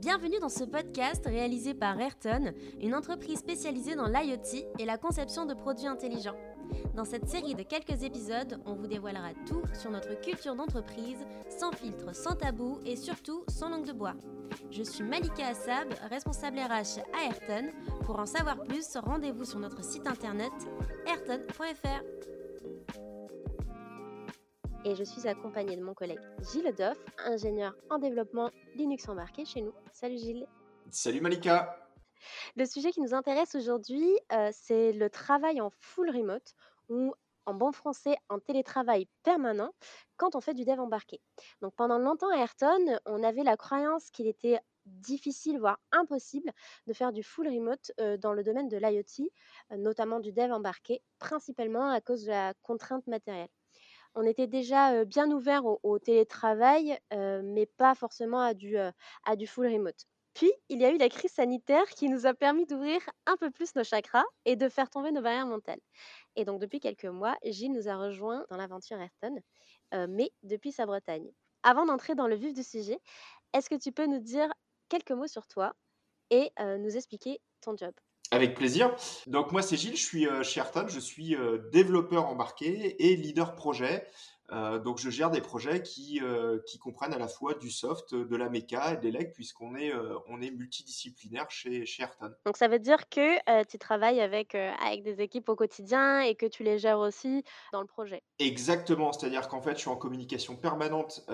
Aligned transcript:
Bienvenue 0.00 0.38
dans 0.40 0.48
ce 0.48 0.64
podcast 0.64 1.26
réalisé 1.26 1.74
par 1.74 2.00
Ayrton, 2.00 2.54
une 2.80 2.94
entreprise 2.94 3.40
spécialisée 3.40 3.96
dans 3.96 4.06
l'IoT 4.06 4.64
et 4.78 4.86
la 4.86 4.96
conception 4.96 5.44
de 5.44 5.52
produits 5.52 5.88
intelligents. 5.88 6.38
Dans 6.94 7.04
cette 7.04 7.28
série 7.28 7.54
de 7.54 7.62
quelques 7.62 8.02
épisodes, 8.02 8.62
on 8.64 8.74
vous 8.76 8.86
dévoilera 8.86 9.34
tout 9.46 9.60
sur 9.74 9.90
notre 9.90 10.18
culture 10.18 10.56
d'entreprise, 10.56 11.18
sans 11.50 11.72
filtre, 11.72 12.14
sans 12.14 12.34
tabou 12.34 12.78
et 12.86 12.96
surtout 12.96 13.44
sans 13.48 13.68
langue 13.68 13.86
de 13.86 13.92
bois. 13.92 14.14
Je 14.70 14.82
suis 14.84 15.04
Malika 15.04 15.48
Assab, 15.48 15.92
responsable 16.08 16.60
RH 16.60 17.00
à 17.12 17.26
Ayrton. 17.26 17.70
Pour 18.06 18.18
en 18.18 18.26
savoir 18.26 18.62
plus, 18.62 18.96
rendez-vous 18.96 19.44
sur 19.44 19.58
notre 19.58 19.84
site 19.84 20.06
internet 20.06 20.52
ayrton.fr. 21.06 22.39
Et 24.82 24.94
je 24.94 25.04
suis 25.04 25.28
accompagnée 25.28 25.76
de 25.76 25.82
mon 25.82 25.92
collègue 25.92 26.20
Gilles 26.50 26.74
Doff, 26.74 26.96
ingénieur 27.18 27.74
en 27.90 27.98
développement 27.98 28.50
Linux 28.76 29.06
embarqué 29.10 29.44
chez 29.44 29.60
nous. 29.60 29.74
Salut 29.92 30.16
Gilles. 30.16 30.46
Salut 30.90 31.20
Malika. 31.20 31.86
Le 32.56 32.64
sujet 32.64 32.90
qui 32.90 33.02
nous 33.02 33.12
intéresse 33.12 33.54
aujourd'hui, 33.54 34.08
euh, 34.32 34.48
c'est 34.52 34.92
le 34.92 35.10
travail 35.10 35.60
en 35.60 35.68
full 35.68 36.08
remote 36.08 36.54
ou 36.88 37.12
en 37.44 37.52
bon 37.52 37.72
français 37.72 38.16
en 38.30 38.38
télétravail 38.38 39.06
permanent 39.22 39.74
quand 40.16 40.34
on 40.34 40.40
fait 40.40 40.54
du 40.54 40.64
dev 40.64 40.80
embarqué. 40.80 41.20
Donc 41.60 41.74
pendant 41.74 41.98
longtemps 41.98 42.30
à 42.30 42.38
Ayrton, 42.38 42.98
on 43.04 43.22
avait 43.22 43.44
la 43.44 43.58
croyance 43.58 44.10
qu'il 44.10 44.28
était 44.28 44.60
difficile, 44.86 45.58
voire 45.58 45.78
impossible, 45.92 46.52
de 46.86 46.92
faire 46.94 47.12
du 47.12 47.22
full 47.22 47.48
remote 47.48 47.92
euh, 48.00 48.16
dans 48.16 48.32
le 48.32 48.42
domaine 48.42 48.68
de 48.68 48.78
l'IoT, 48.78 49.28
euh, 49.72 49.76
notamment 49.76 50.20
du 50.20 50.32
dev 50.32 50.50
embarqué, 50.50 51.02
principalement 51.18 51.90
à 51.90 52.00
cause 52.00 52.24
de 52.24 52.30
la 52.30 52.54
contrainte 52.62 53.06
matérielle. 53.06 53.50
On 54.14 54.22
était 54.22 54.46
déjà 54.46 55.04
bien 55.04 55.30
ouvert 55.30 55.64
au, 55.64 55.98
télétravail, 55.98 56.98
mais 57.10 57.66
pas 57.66 57.94
forcément 57.94 58.40
à 58.40 58.54
du, 58.54 58.76
à 58.76 58.92
full 59.46 59.66
remote. 59.66 60.06
Puis, 60.34 60.52
il 60.68 60.80
y 60.80 60.84
a 60.84 60.90
eu 60.90 60.98
la 60.98 61.08
crise 61.08 61.32
sanitaire 61.32 61.86
qui 61.90 62.08
nous 62.08 62.26
a 62.26 62.34
permis 62.34 62.64
d'ouvrir 62.66 63.00
un 63.26 63.36
peu 63.36 63.50
plus 63.50 63.74
nos 63.74 63.84
chakras 63.84 64.24
et 64.44 64.56
de 64.56 64.68
faire 64.68 64.88
tomber 64.88 65.10
nos 65.12 65.22
barrières 65.22 65.46
mentales. 65.46 65.80
Et 66.36 66.44
donc, 66.44 66.60
depuis 66.60 66.80
quelques 66.80 67.04
mois, 67.04 67.36
Gilles 67.44 67.72
nous 67.72 67.88
a 67.88 67.96
rejoints 67.96 68.44
dans 68.48 68.56
l'aventure 68.56 68.98
Ayrton, 69.00 69.40
mais 70.08 70.32
depuis 70.42 70.72
sa 70.72 70.86
Bretagne. 70.86 71.30
Avant 71.62 71.84
d'entrer 71.84 72.14
dans 72.14 72.26
le 72.26 72.36
vif 72.36 72.54
du 72.54 72.62
sujet, 72.62 73.00
est-ce 73.52 73.68
que 73.68 73.74
tu 73.74 73.92
peux 73.92 74.06
nous 74.06 74.20
dire 74.20 74.48
quelques 74.88 75.12
mots 75.12 75.26
sur 75.26 75.46
toi 75.46 75.74
et 76.30 76.50
nous 76.58 76.96
expliquer 76.96 77.40
ton 77.60 77.76
job? 77.76 77.92
Avec 78.32 78.54
plaisir. 78.54 78.94
Donc 79.26 79.50
moi 79.50 79.60
c'est 79.60 79.76
Gilles, 79.76 79.96
je 79.96 80.04
suis 80.04 80.26
euh, 80.28 80.44
chez 80.44 80.60
Ayrton, 80.60 80.86
je 80.88 81.00
suis 81.00 81.34
euh, 81.34 81.58
développeur 81.72 82.26
embarqué 82.26 83.04
et 83.04 83.16
leader 83.16 83.56
projet. 83.56 84.06
Euh, 84.52 84.78
donc 84.78 84.98
je 84.98 85.10
gère 85.10 85.30
des 85.30 85.40
projets 85.40 85.82
qui, 85.82 86.20
euh, 86.22 86.58
qui 86.66 86.78
comprennent 86.78 87.14
à 87.14 87.18
la 87.18 87.28
fois 87.28 87.54
du 87.54 87.70
soft, 87.70 88.14
de 88.14 88.36
la 88.36 88.48
méca 88.48 88.94
et 88.94 88.96
de 88.96 89.02
l'élec 89.02 89.32
puisqu'on 89.32 89.76
est, 89.76 89.94
euh, 89.94 90.18
on 90.28 90.42
est 90.42 90.50
multidisciplinaire 90.50 91.50
chez, 91.50 91.86
chez 91.86 92.02
Ayrton. 92.02 92.32
Donc 92.46 92.56
ça 92.56 92.68
veut 92.68 92.78
dire 92.78 93.08
que 93.08 93.64
tu 93.64 93.78
travailles 93.78 94.20
avec, 94.20 94.54
avec 94.54 95.02
des 95.02 95.20
équipes 95.20 95.48
au 95.48 95.56
quotidien 95.56 96.20
et 96.20 96.34
que 96.34 96.46
tu 96.46 96.64
les 96.64 96.78
gères 96.78 96.98
aussi 96.98 97.44
dans 97.72 97.80
le 97.80 97.86
projet. 97.86 98.22
Exactement, 98.38 99.12
c'est-à-dire 99.12 99.48
qu'en 99.48 99.60
fait 99.60 99.74
je 99.74 99.80
suis 99.80 99.90
en 99.90 99.96
communication 99.96 100.56
permanente 100.56 101.24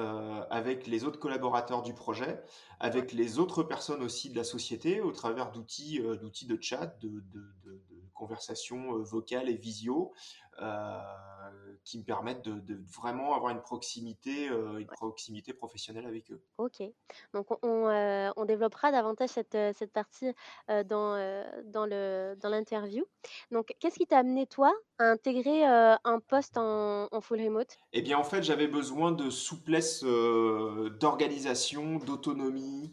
avec 0.50 0.87
les 0.87 1.05
autres 1.05 1.19
collaborateurs 1.19 1.83
du 1.83 1.94
projet, 1.94 2.41
avec 2.81 3.12
les 3.12 3.39
autres 3.39 3.62
personnes 3.62 4.03
aussi 4.03 4.31
de 4.31 4.37
la 4.37 4.44
société 4.44 5.00
au 5.00 5.12
travers 5.12 5.50
d'outils, 5.53 6.00
d'outils 6.20 6.47
de 6.47 6.59
chat, 6.61 6.98
de, 7.00 7.09
de, 7.09 7.55
de, 7.64 7.70
de 7.70 8.03
conversations 8.14 8.98
vocales 9.03 9.48
et 9.48 9.56
visio. 9.56 10.12
Euh, 10.61 10.99
qui 11.85 11.99
me 11.99 12.05
permettent 12.05 12.43
de, 12.43 12.59
de 12.59 12.79
vraiment 12.97 13.35
avoir 13.35 13.53
une 13.53 13.61
proximité, 13.61 14.49
euh, 14.49 14.79
une 14.79 14.87
proximité 14.87 15.53
professionnelle 15.53 16.07
avec 16.07 16.31
eux. 16.33 16.43
Ok. 16.59 16.83
Donc 17.33 17.51
on, 17.51 17.59
on, 17.62 17.89
euh, 17.89 18.31
on 18.37 18.45
développera 18.45 18.91
davantage 18.91 19.31
cette, 19.31 19.57
cette 19.75 19.93
partie 19.93 20.34
euh, 20.71 20.83
dans, 20.83 21.17
dans 21.65 21.87
le, 21.87 22.34
dans 22.41 22.49
l'interview. 22.49 23.05
Donc 23.51 23.75
qu'est-ce 23.79 23.99
qui 23.99 24.07
t'a 24.07 24.19
amené 24.19 24.47
toi 24.47 24.73
à 24.99 25.05
intégrer 25.05 25.65
un 25.65 26.21
poste 26.27 26.56
en, 26.56 27.09
en 27.12 27.21
full 27.21 27.41
remote? 27.43 27.77
Eh 27.93 28.03
bien, 28.03 28.19
en 28.19 28.25
fait, 28.25 28.43
j'avais 28.43 28.67
besoin 28.67 29.12
de 29.12 29.31
souplesse 29.31 30.03
d'organisation, 30.03 31.99
d'autonomie, 31.99 32.91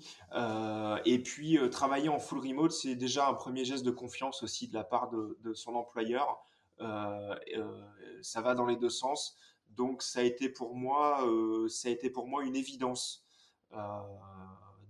et 1.05 1.23
puis 1.23 1.57
travailler 1.71 2.09
en 2.09 2.19
full 2.19 2.39
remote, 2.39 2.71
c'est 2.71 2.95
déjà 2.95 3.27
un 3.29 3.33
premier 3.33 3.63
geste 3.63 3.85
de 3.85 3.91
confiance 3.91 4.43
aussi 4.43 4.67
de 4.67 4.73
la 4.73 4.83
part 4.83 5.09
de, 5.09 5.37
de 5.41 5.53
son 5.53 5.75
employeur. 5.75 6.43
Euh, 6.83 7.35
euh, 7.55 7.81
ça 8.21 8.41
va 8.41 8.55
dans 8.55 8.65
les 8.65 8.75
deux 8.75 8.89
sens, 8.89 9.37
donc 9.69 10.01
ça 10.01 10.19
a 10.19 10.23
été 10.23 10.49
pour 10.49 10.75
moi, 10.75 11.27
euh, 11.27 11.67
ça 11.67 11.89
a 11.89 11.91
été 11.91 12.09
pour 12.09 12.27
moi 12.27 12.43
une 12.43 12.55
évidence 12.55 13.25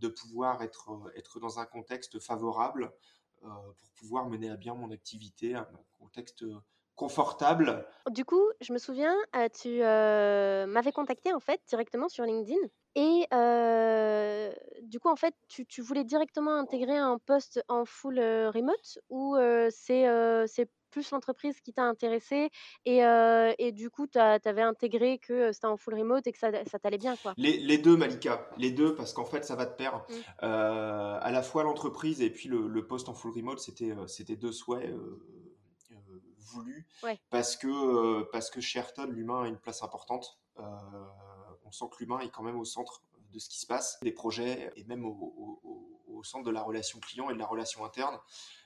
de 0.01 0.09
pouvoir 0.09 0.61
être, 0.61 0.91
être 1.15 1.39
dans 1.39 1.57
un 1.57 1.65
contexte 1.65 2.19
favorable 2.19 2.91
pour 3.41 3.89
pouvoir 3.95 4.27
mener 4.27 4.49
à 4.49 4.57
bien 4.57 4.75
mon 4.75 4.91
activité, 4.91 5.55
un 5.55 5.65
contexte 5.97 6.43
confortable 6.95 7.87
Du 8.11 8.25
coup, 8.25 8.43
je 8.59 8.73
me 8.73 8.77
souviens, 8.77 9.15
tu 9.57 9.79
m'avais 9.79 10.91
contacté 10.91 11.33
en 11.33 11.39
fait 11.39 11.61
directement 11.65 12.09
sur 12.09 12.25
LinkedIn. 12.25 12.59
Et 12.95 13.25
du 14.81 14.99
coup, 14.99 15.07
en 15.07 15.15
fait, 15.15 15.33
tu, 15.47 15.65
tu 15.65 15.81
voulais 15.81 16.03
directement 16.03 16.55
intégrer 16.55 16.97
un 16.97 17.19
poste 17.19 17.63
en 17.69 17.85
full 17.85 18.19
remote 18.19 18.99
ou 19.09 19.37
euh, 19.37 20.45
c'est 20.47 20.69
plus 20.93 21.09
l'entreprise 21.11 21.59
qui 21.61 21.73
t'a 21.73 21.83
intéressé 21.83 22.49
et, 22.85 23.03
euh, 23.03 23.51
et 23.57 23.71
du 23.71 23.89
coup, 23.89 24.07
tu 24.07 24.17
avais 24.19 24.61
intégré 24.61 25.17
que 25.17 25.51
c'était 25.51 25.65
en 25.67 25.75
full 25.77 25.95
remote 25.95 26.25
et 26.27 26.31
que 26.31 26.37
ça, 26.37 26.51
ça 26.65 26.79
t'allait 26.79 26.97
bien, 26.97 27.15
quoi. 27.17 27.33
Les, 27.37 27.57
les 27.57 27.77
deux, 27.77 27.97
Malika, 27.97 28.47
les 28.57 28.71
deux, 28.71 28.95
parce 28.95 29.11
qu'en 29.13 29.25
fait, 29.25 29.43
ça 29.43 29.55
va 29.55 29.65
de 29.65 29.73
pair. 29.75 29.97
Mm. 29.97 30.13
Euh, 30.43 31.17
à 31.21 31.31
la 31.31 31.41
fois 31.43 31.63
l'entreprise 31.63 32.21
et 32.21 32.29
puis 32.29 32.47
le, 32.47 32.67
le 32.67 32.87
poste 32.87 33.09
en 33.09 33.13
full 33.13 33.31
remote, 33.35 33.59
c'était 33.59 33.93
c'était 34.07 34.35
deux 34.35 34.51
souhaits 34.51 34.89
euh, 34.89 35.19
voulus 36.37 36.85
Ouais. 37.03 37.19
parce 37.31 37.55
que 37.57 38.23
parce 38.31 38.49
que 38.49 38.61
chez 38.61 38.79
Ayrton, 38.79 39.07
l'humain 39.09 39.43
a 39.43 39.47
une 39.47 39.57
place 39.57 39.81
importante. 39.83 40.39
On 40.57 41.71
sent 41.71 41.85
que 41.91 41.97
l'humain 42.03 42.19
est 42.19 42.29
quand 42.29 42.43
même 42.43 42.59
au 42.59 42.65
centre 42.65 43.01
de 43.33 43.39
ce 43.39 43.49
qui 43.49 43.59
se 43.59 43.65
passe, 43.65 43.97
des 44.03 44.11
projets 44.11 44.71
et 44.75 44.83
même 44.83 45.05
au, 45.05 45.09
au- 45.09 45.59
au- 45.63 45.92
au 46.23 46.25
centre 46.25 46.45
de 46.45 46.51
la 46.51 46.63
relation 46.63 47.00
client 47.01 47.29
et 47.29 47.34
de 47.34 47.39
la 47.39 47.45
relation 47.45 47.84
interne. 47.84 48.17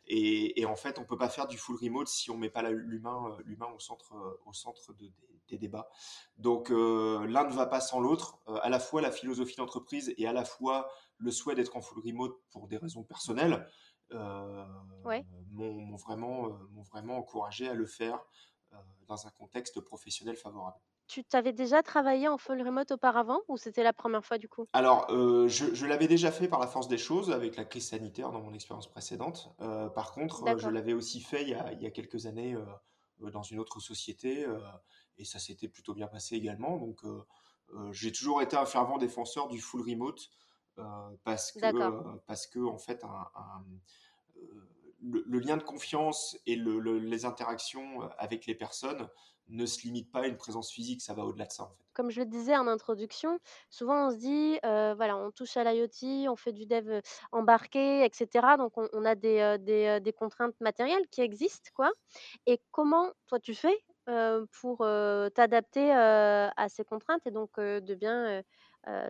Et, 0.05 0.61
et 0.61 0.65
en 0.65 0.75
fait, 0.75 0.99
on 0.99 1.05
peut 1.05 1.17
pas 1.17 1.27
faire 1.27 1.47
du 1.47 1.57
full 1.57 1.75
remote 1.81 2.07
si 2.07 2.29
on 2.29 2.37
met 2.37 2.51
pas 2.51 2.61
l'humain 2.69 3.19
euh, 3.31 3.41
l'humain 3.45 3.67
au 3.75 3.79
centre 3.79 4.13
euh, 4.15 4.41
au 4.45 4.53
centre 4.53 4.93
de- 4.93 5.07
des, 5.07 5.13
des 5.49 5.57
débats. 5.57 5.89
Donc 6.37 6.69
euh, 6.71 7.25
l'un 7.27 7.45
ne 7.45 7.53
va 7.53 7.65
pas 7.65 7.81
sans 7.81 7.99
l'autre. 7.99 8.39
Euh, 8.47 8.59
à 8.61 8.69
la 8.69 8.79
fois 8.79 9.01
la 9.01 9.11
philosophie 9.11 9.55
d'entreprise 9.55 10.13
et 10.17 10.27
à 10.27 10.33
la 10.33 10.45
fois 10.45 10.87
le 11.17 11.31
souhait 11.31 11.55
d'être 11.55 11.75
en 11.75 11.81
full 11.81 11.99
remote 12.05 12.37
pour 12.51 12.67
des 12.67 12.77
raisons 12.77 13.03
personnelles 13.03 13.67
euh, 14.13 14.65
Ouais. 15.03 15.25
m'ont 15.51 15.95
vraiment, 15.97 16.49
m'ont 16.71 16.83
vraiment 16.83 17.17
encouragé 17.17 17.67
à 17.67 17.73
le 17.73 17.85
faire 17.87 18.19
dans 19.07 19.25
un 19.25 19.31
contexte 19.31 19.79
professionnel 19.81 20.35
favorable. 20.37 20.77
Tu 21.07 21.25
t'avais 21.25 21.51
déjà 21.51 21.83
travaillé 21.83 22.29
en 22.29 22.37
full 22.37 22.61
remote 22.61 22.91
auparavant 22.91 23.41
ou 23.49 23.57
c'était 23.57 23.83
la 23.83 23.91
première 23.91 24.23
fois 24.23 24.37
du 24.37 24.47
coup? 24.47 24.67
Alors, 24.73 25.07
euh, 25.11 25.47
je, 25.47 25.73
je 25.73 25.85
l'avais 25.85 26.07
déjà 26.07 26.31
fait 26.31 26.47
par 26.47 26.59
la 26.59 26.67
force 26.67 26.87
des 26.87 26.97
choses 26.97 27.31
avec 27.31 27.55
la 27.55 27.65
crise 27.65 27.87
sanitaire 27.89 28.31
dans 28.31 28.41
mon 28.41 28.53
expérience 28.53 28.87
précédente. 28.89 29.49
Euh, 29.61 29.89
par 29.89 30.11
contre, 30.11 30.43
euh, 30.43 30.57
je 30.57 30.69
l'avais 30.69 30.93
aussi 30.93 31.21
fait 31.21 31.41
il 31.43 31.49
y 31.49 31.53
a, 31.55 31.71
il 31.73 31.81
y 31.81 31.85
a 31.87 31.91
quelques 31.91 32.25
années 32.27 32.55
dans 33.19 33.41
une 33.41 33.59
autre 33.59 33.79
société 33.79 34.45
et 35.17 35.25
ça 35.25 35.39
s'était 35.39 35.67
plutôt 35.69 35.93
bien 35.95 36.07
passé 36.07 36.35
également. 36.35 36.77
Donc, 36.77 37.01
j'ai 37.91 38.11
toujours 38.11 38.41
été 38.41 38.55
un 38.55 38.65
fervent 38.65 38.97
défenseur 38.99 39.47
du 39.47 39.59
full 39.59 39.81
remote 39.81 40.29
parce 41.23 41.51
que, 41.51 42.19
parce 42.27 42.45
que 42.45 42.59
en 42.59 42.77
fait, 42.77 43.03
un, 43.03 43.27
un- 43.35 43.65
le, 45.01 45.23
le 45.27 45.39
lien 45.39 45.57
de 45.57 45.63
confiance 45.63 46.37
et 46.45 46.55
le- 46.55 46.79
le- 46.79 46.99
les 46.99 47.25
interactions 47.25 48.01
avec 48.17 48.45
les 48.45 48.55
personnes 48.55 49.09
ne 49.49 49.65
se 49.65 49.81
limitent 49.83 50.11
pas 50.11 50.21
à 50.21 50.27
une 50.27 50.37
présence 50.37 50.71
physique, 50.71 51.01
ça 51.01 51.13
va 51.13 51.23
au-delà 51.25 51.45
de 51.45 51.51
ça 51.51 51.63
en 51.63 51.69
fait. 51.71 51.85
Comme 51.95 52.11
je 52.11 52.19
le 52.19 52.27
disais 52.27 52.55
en 52.55 52.67
introduction, 52.67 53.39
souvent 53.71 54.07
on 54.07 54.11
se 54.11 54.17
dit, 54.17 54.59
heu, 54.63 54.93
voilà, 54.93 55.17
on 55.17 55.31
touche 55.31 55.57
à 55.57 55.63
l'IoT, 55.63 56.29
on 56.31 56.35
fait 56.35 56.51
du 56.53 56.67
dev, 56.67 56.87
heu, 56.89 57.01
embarqué 57.31 58.05
et 58.05 58.09
cetera, 58.13 58.55
donc 58.57 58.73
on 58.77 59.03
a 59.05 59.15
des, 59.15 59.39
heu, 59.41 59.57
des, 59.99 60.13
contraintes 60.13 60.53
matérielles 60.61 61.07
qui 61.09 61.21
existent, 61.21 61.71
quoi 61.73 61.91
et 62.47 62.61
comment 62.71 63.11
toi 63.27 63.39
tu 63.39 63.55
fais, 63.55 63.77
pour, 64.61 64.79
t'adapter, 65.35 65.91
à 65.93 66.67
ces 66.69 66.83
contraintes 66.85 67.27
et 67.27 67.31
donc, 67.31 67.59
de 67.59 67.95
bien, 67.95 68.43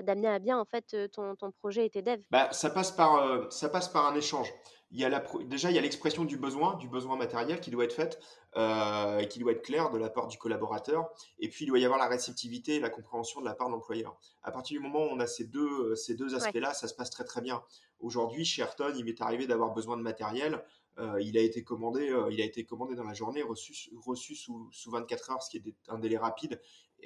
d'amener 0.04 0.28
à 0.28 0.40
bien, 0.40 0.58
en 0.60 0.66
fait, 0.66 0.94
heu, 0.94 1.08
ton 1.10 1.36
ton 1.36 1.52
projet 1.52 1.86
et 1.86 1.90
tes 1.90 2.02
devs? 2.02 2.24
Bah, 2.30 2.52
ça 2.52 2.70
passe 2.70 2.92
par, 2.92 3.16
euh, 3.16 3.46
ça 3.50 3.70
passe 3.70 3.88
par 3.88 4.06
un 4.06 4.16
échange. 4.16 4.54
Il 4.92 5.00
y 5.00 5.04
a 5.06 5.10
la, 5.10 5.20
déjà, 5.46 5.70
il 5.70 5.76
y 5.76 5.80
a 5.80 5.82
l'expression 5.82 6.24
du 6.26 6.38
besoin, 6.38 6.76
du 6.76 6.88
besoin 6.88 7.18
matériel 7.18 7.60
qui 7.60 7.72
doit 7.72 7.84
être 7.86 7.94
faite, 7.94 8.20
euh, 8.56 9.20
et 9.20 9.28
qui 9.28 9.40
doit 9.40 9.52
être 9.52 9.62
clair 9.62 9.90
de 9.92 9.98
la 9.98 10.10
part 10.10 10.28
du 10.28 10.38
collaborateur. 10.38 11.10
Et 11.40 11.50
puis, 11.50 11.66
il 11.66 11.68
doit 11.68 11.80
y 11.80 11.86
avoir 11.86 12.00
la 12.00 12.08
réceptivité 12.08 12.76
et 12.76 12.80
la 12.80 12.90
compréhension 12.90 13.42
de 13.42 13.46
la 13.46 13.54
part 13.54 13.68
de 13.68 13.74
l'employeur. 13.74 14.18
À 14.44 14.52
partir 14.52 14.80
du 14.80 14.86
moment 14.86 15.06
où 15.06 15.10
on 15.10 15.20
a 15.20 15.28
ces 15.28 15.46
deux, 15.46 15.92
euh, 15.92 15.96
ces 15.96 16.16
deux 16.16 16.36
Ouais. 16.40 16.54
aspects-là, 16.54 16.74
ça 16.74 16.88
se 16.88 16.94
passe 16.96 17.10
très 17.10 17.26
très 17.26 17.42
bien. 17.42 17.64
Aujourd'hui, 18.00 18.46
chez 18.46 18.62
Ayrton, 18.62 18.94
il 18.96 19.04
m'est 19.06 19.22
arrivé 19.22 19.46
d'avoir 19.48 19.72
besoin 19.74 19.98
de 19.98 20.02
matériel. 20.02 20.64
Euh, 21.00 21.22
il 21.22 21.38
a 21.38 21.42
été 21.42 21.64
commandé, 21.64 22.10
euh, 22.10 22.30
il 22.32 22.42
a 22.42 22.46
été 22.46 22.66
commandé 22.66 22.96
dans 22.96 23.04
la 23.04 23.14
journée, 23.14 23.44
reçu, 23.44 23.74
reçu 24.04 24.36
sous, 24.36 24.68
sous 24.72 24.90
24 24.90 25.30
heures, 25.32 25.44
ce 25.44 25.50
qui 25.52 25.58
est 25.58 25.76
un 25.90 26.00
délai 26.00 26.18
rapide. 26.18 26.60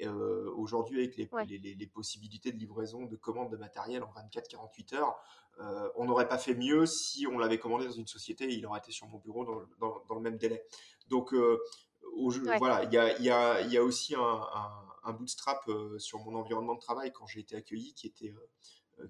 Aujourd'hui, 0.08 0.98
avec 0.98 1.16
les, 1.16 1.28
Ouais. 1.32 1.44
les, 1.46 1.58
les, 1.58 1.86
possibilités 1.86 2.52
de 2.52 2.58
livraison 2.58 3.06
de 3.06 3.16
commandes 3.16 3.50
de 3.50 3.56
matériel 3.56 4.02
en 4.02 4.12
24-48 4.12 4.94
heures, 4.96 5.16
on 5.96 6.04
n'aurait 6.04 6.28
pas 6.28 6.38
fait 6.38 6.54
mieux 6.54 6.86
si 6.86 7.26
on 7.26 7.38
l'avait 7.38 7.58
commandé 7.58 7.86
dans 7.86 7.92
une 7.92 8.06
société 8.06 8.44
et 8.44 8.54
il 8.54 8.66
aurait 8.66 8.80
été 8.80 8.92
sur 8.92 9.06
mon 9.08 9.18
bureau 9.18 9.44
dans, 9.44 9.62
dans, 9.78 10.02
dans 10.08 10.14
le 10.14 10.20
même 10.20 10.38
délai. 10.38 10.64
Donc, 11.08 11.32
au 11.32 12.30
jeu, 12.30 12.42
Ouais. 12.46 12.58
voilà, 12.58 12.84
il 12.84 12.92
y 12.92 12.98
a, 12.98 13.18
y, 13.20 13.30
a, 13.30 13.60
y 13.62 13.76
a, 13.76 13.82
aussi 13.84 14.14
un, 14.14 14.20
un, 14.20 14.70
un 15.04 15.12
bootstrap 15.12 15.68
sur 15.98 16.18
mon 16.20 16.34
environnement 16.34 16.74
de 16.74 16.80
travail 16.80 17.12
quand 17.12 17.26
j'ai 17.26 17.40
été 17.40 17.56
accueilli 17.56 17.94
qui 17.94 18.06
était 18.06 18.34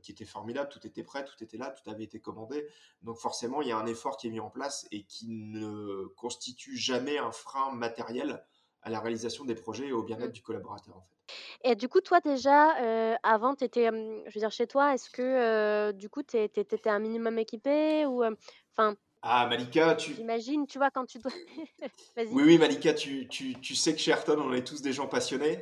qui 0.00 0.12
était 0.12 0.24
formidable, 0.24 0.70
tout 0.70 0.86
était 0.86 1.02
prêt, 1.02 1.24
tout 1.24 1.42
était 1.42 1.58
là, 1.58 1.70
tout 1.70 1.90
avait 1.90 2.04
été 2.04 2.20
commandé. 2.20 2.66
Donc 3.02 3.18
forcément, 3.18 3.60
il 3.62 3.68
y 3.68 3.72
a 3.72 3.76
un 3.76 3.84
effort 3.86 4.16
qui 4.16 4.28
est 4.28 4.30
mis 4.30 4.40
en 4.40 4.48
place 4.48 4.86
et 4.90 5.04
qui 5.04 5.26
ne 5.28 6.06
constitue 6.16 6.76
jamais 6.76 7.18
un 7.18 7.32
frein 7.32 7.72
matériel 7.72 8.42
à 8.82 8.90
la 8.90 9.00
réalisation 9.00 9.44
des 9.44 9.54
projets 9.54 9.88
et 9.88 9.92
au 9.92 10.02
bien-être 10.02 10.30
Mmh. 10.30 10.32
du 10.32 10.42
collaborateur. 10.42 10.96
En 10.96 11.00
fait. 11.00 11.70
Et 11.70 11.74
du 11.74 11.88
coup, 11.88 12.00
toi 12.00 12.20
déjà, 12.20 12.76
euh, 12.82 13.14
avant, 13.22 13.54
tu 13.54 13.64
étais, 13.64 13.86
je 13.86 14.34
veux 14.34 14.40
dire, 14.40 14.50
chez 14.50 14.66
toi, 14.66 14.94
est-ce 14.94 15.10
que 15.10 15.22
euh, 15.22 15.92
du 15.92 16.08
coup, 16.08 16.22
tu 16.22 16.36
étais 16.36 16.90
un 16.90 16.98
minimum 16.98 17.38
équipé 17.38 18.06
ou, 18.06 18.24
enfin, 18.72 18.96
ah, 19.24 19.46
Malika, 19.46 19.94
tu. 19.94 20.14
J'imagine, 20.14 20.66
tu 20.66 20.78
vois, 20.78 20.90
quand 20.90 21.06
tu 21.06 21.18
dois. 21.18 21.30
oui, 22.16 22.42
oui, 22.44 22.58
Malika, 22.58 22.92
tu, 22.92 23.28
tu, 23.28 23.54
tu, 23.60 23.76
sais 23.76 23.94
que 23.94 24.00
chez 24.00 24.10
Ayrton, 24.10 24.36
on 24.44 24.52
est 24.52 24.66
tous 24.66 24.82
des 24.82 24.92
gens 24.92 25.06
passionnés. 25.06 25.60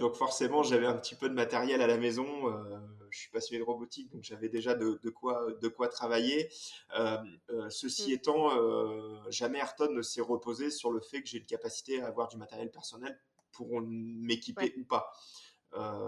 Donc, 0.00 0.16
forcément, 0.16 0.64
j'avais 0.64 0.86
un 0.86 0.94
petit 0.94 1.14
peu 1.14 1.28
de 1.28 1.34
matériel 1.34 1.80
à 1.80 1.86
la 1.86 1.96
maison. 1.96 2.26
Euh, 3.16 3.18
je 3.18 3.20
suis 3.20 3.30
passionné 3.30 3.58
de 3.58 3.64
robotique, 3.64 4.10
donc 4.12 4.22
j'avais 4.22 4.48
déjà 4.48 4.74
de, 4.74 5.00
de, 5.02 5.10
quoi, 5.10 5.46
de 5.60 5.68
quoi 5.68 5.88
travailler. 5.88 6.48
Euh, 6.98 7.16
ceci 7.70 8.10
mmh. 8.10 8.14
étant, 8.14 9.30
jamais 9.30 9.58
Ayrton 9.58 9.90
ne 9.92 10.02
s'est 10.02 10.20
reposé 10.20 10.70
sur 10.70 10.92
le 10.92 11.00
fait 11.00 11.22
que 11.22 11.28
j'ai 11.28 11.38
une 11.38 11.46
capacité 11.46 12.00
à 12.00 12.06
avoir 12.06 12.28
du 12.28 12.36
matériel 12.36 12.70
personnel 12.70 13.18
pour 13.52 13.80
m'équiper 13.80 14.64
ouais. 14.64 14.74
ou 14.78 14.84
pas. 14.84 15.12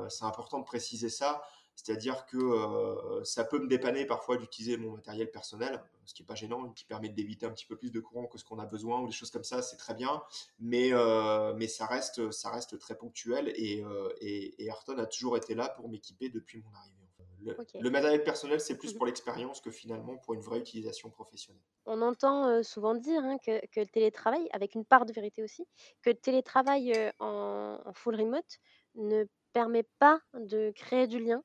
C'est 0.09 0.25
important 0.25 0.59
de 0.59 0.65
préciser 0.65 1.11
ça. 1.11 1.43
C'est-à-dire 1.79 2.27
que 2.27 2.37
euh, 2.37 3.23
ça 3.23 3.45
peut 3.45 3.61
me 3.61 3.69
dépanner 3.69 4.05
parfois 4.05 4.37
d'utiliser 4.37 4.77
mon 4.77 4.97
matériel 4.97 5.31
personnel, 5.31 5.81
ce 6.07 6.13
qui 6.13 6.23
n'est 6.23 6.27
pas 6.27 6.35
gênant, 6.35 6.71
qui 6.71 6.85
permet 6.85 7.09
d'éviter 7.09 7.47
un 7.47 7.51
petit 7.51 7.67
peu 7.67 7.77
plus 7.77 7.93
de 7.93 8.01
courant 8.01 8.27
que 8.27 8.37
ce 8.37 8.45
qu'on 8.45 8.59
a 8.59 8.67
besoin 8.67 9.01
ou 9.01 9.07
des 9.07 9.13
choses 9.13 9.31
comme 9.31 9.45
ça, 9.45 9.63
c'est 9.63 9.77
très 9.77 9.95
bien. 9.95 10.21
Mais, 10.59 10.93
euh, 10.93 11.55
mais 11.55 11.69
ça, 11.69 11.87
reste, 11.87 12.33
ça 12.33 12.51
reste 12.51 12.81
très 12.81 12.97
ponctuel 12.97 13.53
et, 13.55 13.85
euh, 13.85 14.13
et, 14.21 14.61
et 14.61 14.67
Ayrton 14.67 14.99
a 14.99 15.07
toujours 15.07 15.37
été 15.37 15.55
là 15.55 15.69
pour 15.69 15.89
m'équiper 15.89 16.31
depuis 16.31 16.59
mon 16.59 16.77
arrivée. 16.77 16.95
Le, 17.43 17.61
okay. 17.61 17.79
le 17.79 17.91
matériel 17.91 18.25
personnel, 18.25 18.61
c'est 18.61 18.77
plus 18.77 18.93
pour 18.93 19.07
l'expérience 19.07 19.61
que 19.61 19.71
finalement 19.71 20.17
pour 20.17 20.35
une 20.35 20.41
vraie 20.41 20.59
utilisation 20.59 21.11
professionnelle. 21.11 21.63
On 21.87 22.03
entend 22.03 22.61
souvent 22.65 22.97
dire 22.97 23.23
hein, 23.23 23.39
que, 23.39 23.65
que, 23.69 23.79
le 23.79 23.87
télétravail, 23.87 24.49
avec 24.51 24.75
une 24.75 24.85
part 24.85 25.07
de 25.07 25.13
vérité 25.13 25.45
aussi, 25.45 25.65
que 26.03 26.11
le 26.11 26.17
télétravail 26.17 27.13
en, 27.21 27.79
en 27.85 27.93
full 27.93 28.17
remote 28.17 28.59
ne 28.97 29.25
permet 29.59 29.89
pas 29.99 30.21
de 30.35 30.71
créer 30.71 31.09
du 31.09 31.19
lien 31.19 31.43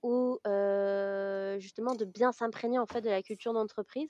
ou 0.00 0.38
justement 1.58 1.96
de 1.96 2.04
bien 2.04 2.30
s'imprégner 2.30 2.78
en 2.78 2.86
fait 2.86 3.00
de 3.00 3.10
la 3.10 3.22
culture 3.22 3.52
d'entreprise. 3.52 4.08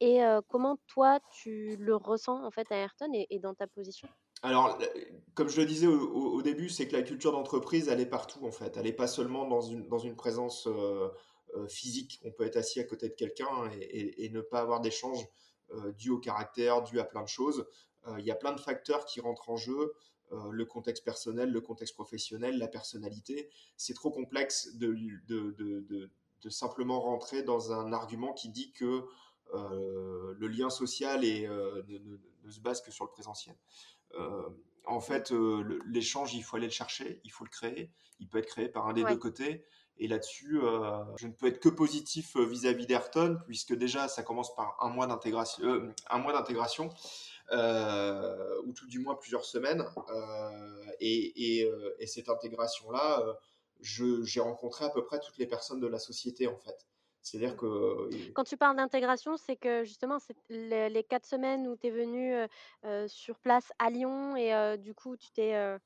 Et 0.00 0.20
comment 0.48 0.78
toi 0.86 1.20
tu 1.30 1.76
le 1.76 1.96
ressens 1.96 2.42
en 2.42 2.50
fait 2.50 2.66
à 2.72 2.76
Ayrton 2.76 3.10
et, 3.12 3.38
dans 3.40 3.54
ta 3.54 3.66
position? 3.66 4.08
Alors, 4.42 4.78
comme 5.34 5.48
je 5.48 5.60
le 5.60 5.66
disais 5.66 5.86
au, 5.86 6.40
début, 6.40 6.70
c'est 6.70 6.88
que 6.88 6.96
la 6.96 7.02
culture 7.02 7.32
d'entreprise, 7.32 7.88
elle 7.88 8.00
est 8.00 8.06
partout 8.06 8.46
en 8.46 8.52
fait. 8.52 8.74
Elle 8.78 8.84
n'est 8.84 8.92
pas 8.92 9.06
seulement 9.06 9.46
dans 9.46 9.60
une, 9.60 9.86
dans 9.88 9.98
une 9.98 10.16
présence 10.16 10.66
physique. 11.68 12.22
On 12.24 12.30
peut 12.30 12.46
être 12.46 12.56
assis 12.56 12.80
à 12.80 12.84
côté 12.84 13.10
de 13.10 13.14
quelqu'un 13.14 13.70
et, 13.80 14.30
ne 14.30 14.40
pas 14.40 14.60
avoir 14.60 14.80
d'échange 14.80 15.26
dû 15.98 16.08
au 16.08 16.18
caractère, 16.18 16.82
dû 16.82 17.00
à 17.00 17.04
plein 17.04 17.22
de 17.22 17.28
choses. 17.28 17.66
Il 18.18 18.24
y 18.24 18.30
a 18.30 18.36
plein 18.36 18.52
de 18.52 18.60
facteurs 18.60 19.04
qui 19.04 19.20
rentrent 19.20 19.50
en 19.50 19.56
jeu. 19.56 19.92
Euh, 20.32 20.50
le 20.50 20.64
contexte 20.64 21.04
personnel, 21.04 21.50
le 21.50 21.60
contexte 21.60 21.94
professionnel, 21.94 22.58
la 22.58 22.68
personnalité. 22.68 23.50
C'est 23.76 23.94
trop 23.94 24.10
complexe 24.10 24.74
de, 24.76 24.96
de, 25.28 25.50
de, 25.52 26.10
de, 26.42 26.48
simplement 26.50 27.00
rentrer 27.00 27.42
dans 27.42 27.72
un 27.72 27.92
argument 27.92 28.32
qui 28.32 28.48
dit 28.48 28.72
que 28.72 29.04
euh, 29.54 30.34
le 30.36 30.48
lien 30.48 30.70
social 30.70 31.24
est, 31.24 31.46
euh, 31.46 31.82
ne, 31.88 31.98
ne, 31.98 32.16
ne, 32.44 32.50
se 32.50 32.60
base 32.60 32.82
que 32.82 32.90
sur 32.90 33.04
le 33.04 33.10
présentiel. 33.10 33.56
en 34.86 35.00
fait, 35.00 35.30
l'échange, 35.86 36.34
il 36.34 36.42
faut 36.42 36.56
aller 36.56 36.66
le 36.66 36.72
chercher, 36.72 37.20
il 37.24 37.30
faut 37.30 37.44
le 37.44 37.50
créer. 37.50 37.90
Il 38.20 38.28
peut 38.28 38.38
être 38.38 38.46
créé 38.46 38.68
par 38.68 38.86
un 38.88 38.92
des 38.92 39.02
Ouais. 39.02 39.12
deux 39.12 39.18
côtés. 39.18 39.64
Et 39.98 40.08
là-dessus, 40.08 40.58
euh, 40.60 41.04
je 41.16 41.28
ne 41.28 41.32
peux 41.32 41.46
être 41.46 41.60
que 41.60 41.68
positif 41.68 42.36
vis-à-vis 42.36 42.86
d'Ayrton, 42.86 43.38
puisque 43.46 43.74
déjà, 43.74 44.08
ça 44.08 44.22
commence 44.24 44.54
par 44.56 44.76
un 44.80 44.88
mois 44.88 45.06
d'intégration, 45.06 45.64
euh, 45.64 45.92
un 46.10 46.18
mois 46.18 46.32
d'intégration, 46.32 46.88
ou 47.52 48.72
tout 48.72 48.86
du 48.86 48.98
moins 48.98 49.14
plusieurs 49.14 49.44
semaines. 49.44 49.84
Euh, 50.10 50.86
et, 51.00 51.60
et, 51.60 51.70
et, 51.98 52.06
cette 52.06 52.28
intégration-là, 52.28 53.20
euh, 53.20 53.34
j'ai 53.80 54.40
rencontré 54.40 54.84
à 54.84 54.90
peu 54.90 55.04
près 55.04 55.20
toutes 55.20 55.38
les 55.38 55.46
personnes 55.46 55.80
de 55.80 55.86
la 55.86 55.98
société, 55.98 56.46
en 56.46 56.56
fait. 56.56 56.86
C'est-à-dire 57.24 57.56
que. 57.56 58.10
Quand 58.34 58.44
tu 58.44 58.58
parles 58.58 58.76
d'intégration, 58.76 59.36
c'est 59.38 59.56
que 59.56 59.82
justement, 59.84 60.18
c'est 60.18 60.36
les, 60.50 60.90
les, 60.90 61.02
quatre 61.02 61.24
semaines 61.24 61.66
où 61.66 61.74
tu 61.74 61.86
es 61.86 61.90
venu 61.90 62.34
euh, 62.84 63.08
sur 63.08 63.38
place 63.38 63.72
à 63.78 63.88
Lyon 63.88 64.36
et 64.36 64.54
euh, 64.54 64.76
du 64.76 64.94
coup, 64.94 65.16
tu 65.16 65.30
t'es. 65.32 65.54
Euh, 65.54 65.78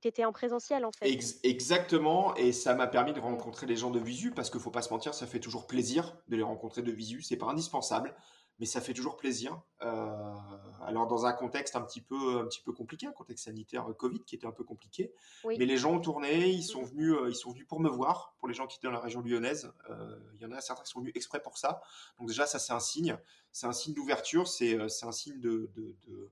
tu 0.00 0.08
étais 0.08 0.24
en 0.24 0.32
présentiel 0.32 0.86
en 0.86 0.90
fait. 0.90 1.06
Ex 1.06 1.38
exactement, 1.42 2.34
et 2.36 2.52
ça 2.52 2.74
m'a 2.74 2.86
permis 2.86 3.12
de 3.12 3.20
rencontrer 3.20 3.66
les 3.66 3.76
gens 3.76 3.90
de 3.90 3.98
visu 3.98 4.30
parce 4.30 4.48
qu'il 4.48 4.58
faut 4.58 4.70
pas 4.70 4.80
se 4.80 4.90
mentir, 4.90 5.12
ça 5.12 5.26
fait 5.26 5.38
toujours 5.38 5.66
plaisir 5.66 6.16
de 6.28 6.36
les 6.36 6.42
rencontrer 6.42 6.80
de 6.80 6.90
visu. 6.90 7.20
C'est 7.20 7.36
pas 7.36 7.44
indispensable, 7.44 8.14
mais 8.58 8.66
ça 8.66 8.80
fait 8.80 8.94
toujours 8.94 9.16
plaisir. 9.16 9.60
Euh, 9.82 10.34
alors 10.82 11.06
dans 11.06 11.26
un 11.26 11.32
contexte 11.32 11.76
un 11.76 11.82
petit 11.82 12.00
peu, 12.00 12.38
un 12.38 12.44
petit 12.44 12.60
peu 12.60 12.72
compliqué, 12.72 13.06
un 13.06 13.12
contexte 13.12 13.46
sanitaire 13.46 13.86
Covid 13.98 14.20
qui 14.24 14.34
était 14.34 14.46
un 14.46 14.52
peu 14.52 14.64
compliqué, 14.64 15.12
oui. 15.44 15.56
mais 15.58 15.66
les 15.66 15.76
gens 15.76 15.94
ont 15.94 16.00
tourné, 16.00 16.48
ils 16.48 16.62
sont 16.62 16.82
venus, 16.82 17.12
euh, 17.12 17.28
ils 17.28 17.34
sont 17.34 17.50
venus 17.50 17.66
pour 17.66 17.80
me 17.80 17.88
voir. 17.88 18.34
Pour 18.38 18.48
les 18.48 18.54
gens 18.54 18.66
qui 18.66 18.78
étaient 18.78 18.86
dans 18.86 18.92
la 18.92 19.00
région 19.00 19.20
lyonnaise, 19.20 19.72
euh, 19.90 20.18
il 20.34 20.40
y 20.42 20.46
en 20.46 20.52
a 20.52 20.60
certains 20.60 20.82
qui 20.82 20.90
sont 20.90 21.00
venus 21.00 21.12
exprès 21.14 21.40
pour 21.40 21.58
ça. 21.58 21.80
Donc 22.18 22.28
déjà 22.28 22.46
ça 22.46 22.58
c'est 22.58 22.72
un 22.72 22.80
signe, 22.80 23.18
c'est 23.52 23.66
un 23.66 23.72
signe 23.72 23.94
d'ouverture, 23.94 24.46
c'est 24.48 24.78
un 24.78 25.12
signe 25.12 25.40
de, 25.40 25.70
de, 25.74 25.96
de 26.06 26.30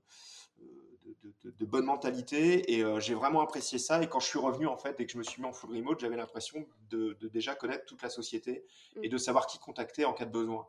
de, 1.23 1.33
de, 1.43 1.51
de, 1.51 1.65
bonne 1.65 1.85
mentalité 1.85 2.73
et 2.73 2.83
euh, 2.83 2.99
j'ai 2.99 3.13
vraiment 3.13 3.41
apprécié 3.41 3.77
ça 3.77 4.01
et 4.01 4.07
quand 4.07 4.19
je 4.19 4.27
suis 4.27 4.39
revenu 4.39 4.67
en 4.67 4.77
fait 4.77 4.99
et 4.99 5.05
que 5.05 5.11
je 5.11 5.17
me 5.17 5.23
suis 5.23 5.41
mis 5.41 5.47
en 5.47 5.51
full 5.51 5.75
remote 5.75 5.99
j'avais 5.99 6.15
l'impression 6.15 6.65
de, 6.89 7.17
de, 7.19 7.27
déjà 7.27 7.53
connaître 7.53 7.85
toute 7.85 8.01
la 8.01 8.09
société 8.09 8.63
et 9.03 9.09
de 9.09 9.17
savoir 9.17 9.45
qui 9.45 9.59
contacter 9.59 10.05
en 10.05 10.13
cas 10.13 10.25
de 10.25 10.31
besoin 10.31 10.67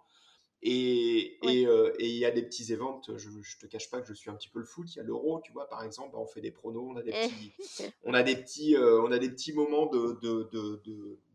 et 0.65 1.39
il 1.43 1.47
Oui. 1.47 1.59
et, 1.63 1.67
euh, 1.67 1.93
et 1.99 2.09
y 2.09 2.25
a 2.25 2.31
des 2.31 2.43
petits 2.43 2.73
events 2.73 3.01
je, 3.17 3.29
je 3.43 3.59
te 3.59 3.67
cache 3.67 3.91
pas 3.91 4.01
que 4.01 4.07
je 4.07 4.15
suis 4.15 4.31
un 4.31 4.35
petit 4.35 4.49
peu 4.49 4.61
le 4.61 4.65
foot 4.65 4.87
il 4.95 4.99
y 4.99 5.01
a 5.01 5.03
l'euro 5.03 5.41
tu 5.43 5.53
vois 5.53 5.69
par 5.69 5.83
exemple 5.83 6.17
on 6.17 6.27
fait 6.27 6.41
des 6.41 6.53
pronos 6.53 6.85
on 6.89 6.97
a 6.97 7.03
des 7.03 7.11
petits 7.13 7.53
on 8.05 8.15
a 8.15 8.23
des 8.23 8.37
petits 8.37 8.77
euh, 8.77 9.03
on 9.03 9.11
a 9.11 9.19
des 9.19 9.31
petits 9.31 9.53
moments 9.53 9.87
de, 9.87 10.19
de, 10.23 10.49
de, 10.53 10.81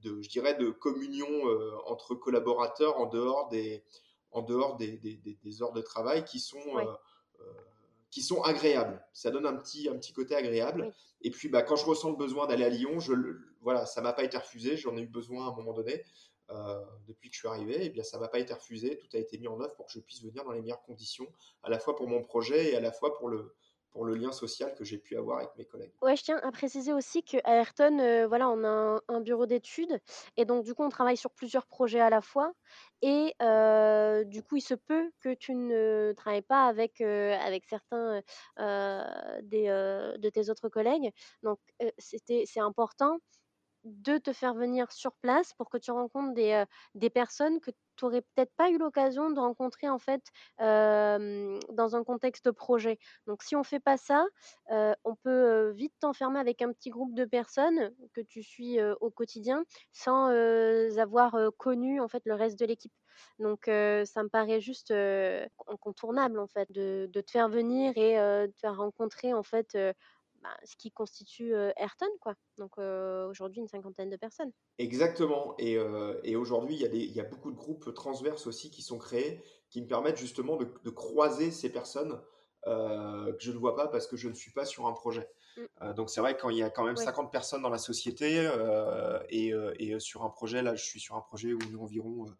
de 0.01 0.21
je 0.21 0.29
dirais 0.29 0.55
de 0.55 0.69
communion 0.69 1.27
euh, 1.49 1.71
entre 1.87 2.15
collaborateurs 2.15 2.97
en 2.97 3.05
dehors 3.07 3.49
des 3.49 3.83
en 4.31 4.41
dehors 4.41 4.77
des, 4.77 4.97
des, 4.97 5.15
des, 5.15 5.37
des 5.43 5.61
heures 5.61 5.73
de 5.73 5.81
travail 5.81 6.23
qui 6.23 6.39
sont 6.39 6.59
Ouais. 6.73 6.85
qui 8.09 8.21
sont 8.21 8.41
agréables. 8.41 9.05
Ça 9.13 9.31
donne 9.31 9.45
un 9.45 9.55
petit, 9.55 9.89
un 9.89 9.97
petit 9.97 10.13
côté 10.13 10.33
agréable. 10.35 10.93
Et 11.21 11.29
puis, 11.29 11.49
bah, 11.49 11.61
quand 11.61 11.75
je 11.75 11.85
ressens 11.85 12.11
le 12.11 12.15
besoin 12.15 12.47
d'aller 12.47 12.63
à 12.63 12.69
Lyon, 12.69 12.99
je, 12.99 13.13
voilà, 13.61 13.85
ça 13.85 14.01
m'a 14.01 14.13
pas 14.13 14.23
été 14.23 14.37
refusé. 14.37 14.77
J'en 14.77 14.95
ai 14.97 15.01
eu 15.01 15.07
besoin 15.07 15.45
à 15.45 15.51
un 15.51 15.55
moment 15.55 15.73
donné. 15.73 16.03
Euh, 16.49 16.81
depuis 17.07 17.29
que 17.29 17.35
je 17.35 17.39
suis 17.39 17.47
arrivé, 17.47 17.85
et 17.85 17.89
bien, 17.89 18.03
ça 18.03 18.17
m'a 18.17 18.29
pas 18.29 18.39
été 18.39 18.53
refusé. 18.53 18.97
Tout 18.97 19.07
a 19.13 19.19
été 19.19 19.37
mis 19.37 19.47
en 19.47 19.59
œuvre 19.59 19.75
pour 19.75 19.85
que 19.87 19.91
je 19.91 19.99
puisse 19.99 20.23
venir 20.23 20.45
dans 20.45 20.51
les 20.51 20.61
meilleures 20.61 20.81
conditions, 20.83 21.27
à 21.63 21.69
la 21.69 21.77
fois 21.77 21.95
pour 21.95 22.07
mon 22.07 22.23
projet 22.23 22.71
et 22.71 22.77
à 22.77 22.79
la 22.79 22.91
fois 22.91 23.17
pour 23.17 23.29
le, 23.29 23.53
lien 24.15 24.31
social 24.31 24.75
que 24.75 24.83
j'ai 24.83 24.99
pu 24.99 25.17
avoir 25.17 25.39
avec 25.39 25.49
mes 25.57 25.65
collègues. 25.65 25.91
Ouais, 26.03 26.15
je 26.15 26.23
tiens 26.23 26.39
à 26.43 26.51
préciser 26.51 26.93
aussi 26.93 27.23
qu'à 27.23 27.41
Ayrton, 27.45 27.99
euh, 27.99 28.27
voilà, 28.27 28.47
on 28.47 28.63
a 28.63 29.01
un, 29.07 29.21
bureau 29.21 29.47
d'études 29.47 29.99
et 30.37 30.45
donc 30.45 30.63
du 30.63 30.75
coup, 30.75 30.83
on 30.83 30.89
travaille 30.89 31.17
sur 31.17 31.31
plusieurs 31.31 31.65
projets 31.65 31.99
à 31.99 32.11
la 32.11 32.21
fois. 32.21 32.53
Et 33.01 33.33
euh, 33.41 34.23
du 34.23 34.43
coup, 34.43 34.57
il 34.57 34.61
se 34.61 34.75
peut 34.75 35.11
que 35.19 35.33
tu 35.33 35.55
ne 35.55 36.13
travailles 36.15 36.43
pas 36.43 36.67
avec, 36.67 36.97
certains 37.67 38.21
de 38.59 40.29
tes 40.29 40.49
autres 40.51 40.69
collègues. 40.69 41.11
Donc, 41.41 41.59
c'était, 41.97 42.43
c'est 42.45 42.61
important 42.61 43.17
de 43.83 44.17
te 44.17 44.33
faire 44.33 44.53
venir 44.53 44.91
sur 44.91 45.13
place 45.17 45.53
pour 45.53 45.69
que 45.69 45.77
tu 45.77 45.91
rencontres 45.91 46.33
des, 46.33 46.51
euh, 46.51 46.65
des 46.95 47.09
personnes 47.09 47.59
que 47.59 47.71
tu 47.71 48.05
n'aurais 48.05 48.21
peut-être 48.21 48.53
pas 48.55 48.69
eu 48.69 48.77
l'occasion 48.77 49.31
de 49.31 49.39
rencontrer 49.39 49.89
en 49.89 49.97
fait 49.97 50.21
dans 50.59 51.95
un 51.95 52.03
contexte 52.03 52.51
projet. 52.51 52.99
Donc 53.25 53.41
si 53.41 53.55
on 53.55 53.63
fait 53.63 53.79
pas 53.79 53.97
ça, 53.97 54.23
on 54.69 55.15
peut 55.15 55.71
vite 55.71 55.93
t'enfermer 55.99 56.39
avec 56.39 56.61
un 56.61 56.71
petit 56.73 56.91
groupe 56.91 57.15
de 57.15 57.25
personnes 57.25 57.91
que 58.13 58.21
tu 58.21 58.43
suis 58.43 58.79
au 59.01 59.09
quotidien 59.09 59.63
sans 59.93 60.27
avoir 60.99 61.35
connu 61.57 61.99
en 61.99 62.07
fait 62.07 62.21
le 62.25 62.35
reste 62.35 62.59
de 62.59 62.65
l'équipe. 62.67 62.93
Donc 63.39 63.63
ça 63.65 64.23
me 64.23 64.29
paraît 64.29 64.61
juste 64.61 64.93
incontournable 65.67 66.39
en 66.39 66.47
fait 66.47 66.71
de, 66.71 67.09
de 67.11 67.21
te 67.21 67.31
faire 67.31 67.49
venir 67.49 67.93
et 67.97 68.15
de 68.15 68.51
te 68.51 68.59
faire 68.59 68.77
rencontrer 68.77 69.33
en 69.33 69.41
fait 69.43 69.75
bah, 70.41 70.57
ce 70.63 70.75
qui 70.77 70.91
constitue 70.91 71.53
Ayrton, 71.77 72.07
quoi. 72.21 72.35
Donc 72.57 72.77
aujourd'hui, 72.77 73.61
une 73.61 73.67
cinquantaine 73.67 74.09
de 74.09 74.17
personnes. 74.17 74.51
Exactement. 74.79 75.55
Et, 75.57 75.73
et 76.23 76.35
aujourd'hui, 76.35 76.75
il 76.75 76.81
y, 76.81 76.85
a 76.85 76.87
des- 76.89 76.99
il 76.99 77.11
y 77.11 77.19
a 77.19 77.23
beaucoup 77.23 77.51
de 77.51 77.55
groupes 77.57 77.93
transverses 77.95 78.45
aussi 78.45 78.69
qui 78.69 78.83
sont 78.83 78.99
créés, 78.99 79.43
qui 79.71 79.81
me 79.81 79.87
permettent 79.87 80.17
justement 80.17 80.55
de, 80.55 80.67
de 80.83 80.89
croiser 80.91 81.49
ces 81.51 81.71
personnes 81.71 82.21
euh, 82.67 83.33
que 83.33 83.41
je 83.43 83.51
ne 83.51 83.57
vois 83.57 83.75
pas 83.75 83.87
parce 83.87 84.05
que 84.07 84.17
je 84.17 84.29
ne 84.29 84.33
suis 84.35 84.51
pas 84.51 84.65
sur 84.65 84.85
un 84.87 84.93
projet. 84.93 85.29
Mmh. 85.57 85.67
Donc 85.95 86.09
c'est 86.09 86.21
vrai 86.21 86.37
quand 86.37 86.49
il 86.49 86.57
y 86.57 86.63
a 86.63 86.69
quand 86.69 86.83
même 86.85 86.95
Ouais. 86.95 86.97
50 86.97 87.31
personnes 87.31 87.61
dans 87.63 87.69
la 87.69 87.77
société, 87.79 88.49
et 89.29 89.53
et 89.79 89.99
sur 89.99 90.23
un 90.23 90.29
projet, 90.29 90.61
là, 90.61 90.75
je 90.75 90.83
suis 90.83 90.99
sur 90.99 91.15
un 91.15 91.21
projet 91.21 91.53
où 91.53 91.59
on 91.69 91.73
est 91.73 91.81
environ, 91.81 92.25
heu 92.27 92.29
heu, 92.29 92.35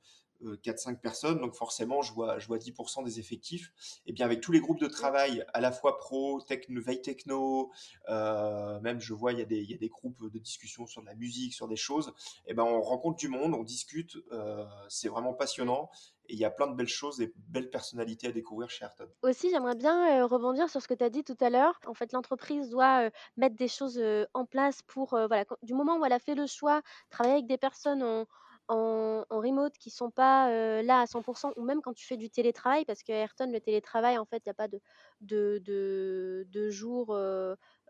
4-5 0.62 1.02
personnes, 1.02 1.40
donc 1.40 1.56
forcément 1.56 2.02
je 2.02 2.14
vois 2.14 2.40
je 2.40 2.48
vois 2.48 2.58
10 2.58 2.74
des 3.04 3.20
effectifs 3.20 3.72
et 4.06 4.14
bien 4.14 4.26
avec 4.26 4.42
tous 4.42 4.52
les 4.52 4.60
groupes 4.60 4.80
de 4.80 4.88
travail 4.88 5.46
à 5.54 5.62
la 5.62 5.72
fois 5.72 5.98
pro, 5.98 6.42
techno 6.42 6.82
veille 6.82 7.02
techno, 7.02 7.72
heu, 8.10 8.80
même 8.82 9.00
je 9.00 9.14
vois 9.14 9.34
il 9.34 9.40
y 9.40 9.42
a 9.42 9.46
des 9.46 9.64
y 9.64 9.74
a 9.74 9.78
des 9.78 9.90
groupes 9.90 10.32
de 10.32 10.40
discussion 10.40 10.86
sur 10.88 11.02
de 11.02 11.08
la 11.08 11.16
musique, 11.16 11.54
sur 11.54 11.68
des 11.68 11.76
choses 11.76 12.14
et 12.46 12.54
ben, 12.54 12.64
on 12.64 12.82
rencontre 12.82 13.18
du 13.18 13.28
monde, 13.28 13.54
on 13.54 13.64
discute, 13.64 14.16
heu, 14.32 14.66
c'est 14.90 15.10
vraiment 15.10 15.34
passionnant 15.34 15.90
et 16.30 16.34
il 16.34 16.40
y 16.40 16.46
a 16.46 16.50
plein 16.52 16.68
de 16.68 16.76
belles 16.76 16.88
choses 16.88 17.22
et 17.22 17.34
belles 17.38 17.70
personnalités 17.70 18.28
à 18.28 18.32
découvrir 18.32 18.70
chez 18.70 18.84
Ayrton. 18.84 19.08
Aussi, 19.24 19.50
j'aimerais 19.50 19.76
bien, 19.76 20.26
rebondir 20.26 20.70
sur 20.70 20.82
ce 20.82 20.88
que 20.88 20.94
tu 20.94 21.04
as 21.04 21.10
dit 21.10 21.24
tout 21.24 21.38
à 21.40 21.50
l'heure. 21.50 21.80
En 21.88 21.94
fait, 21.94 22.12
l'entreprise 22.14 22.70
doit, 22.70 23.10
mettre 23.36 23.56
des 23.56 23.68
choses, 23.68 24.02
en 24.34 24.46
place 24.46 24.82
pour, 24.84 25.10
voilà, 25.10 25.46
du 25.64 25.74
moment 25.74 25.98
où 25.98 26.06
elle 26.06 26.14
a 26.14 26.20
fait 26.20 26.36
le 26.36 26.46
choix, 26.48 26.82
travailler 27.10 27.36
avec 27.36 27.48
des 27.48 27.58
personnes 27.58 28.26
en 28.70 29.24
remote 29.30 29.74
qui 29.78 29.90
sont 29.90 30.12
pas, 30.12 30.50
là 30.82 31.02
à 31.02 31.08
100% 31.08 31.52
ou 31.56 31.64
même 31.64 31.82
quand 31.82 31.94
tu 31.94 32.06
fais 32.06 32.18
du 32.18 32.30
télétravail 32.30 32.86
parce 32.86 33.04
qu'à 33.04 33.16
Ayrton, 33.16 33.52
le 33.52 33.60
télétravail, 33.62 34.18
en 34.18 34.26
fait, 34.26 34.44
il 34.46 34.48
y 34.48 34.52
a 34.52 34.54
pas 34.54 34.68
de 34.68 34.80
de 35.22 36.70
jours, 36.70 37.18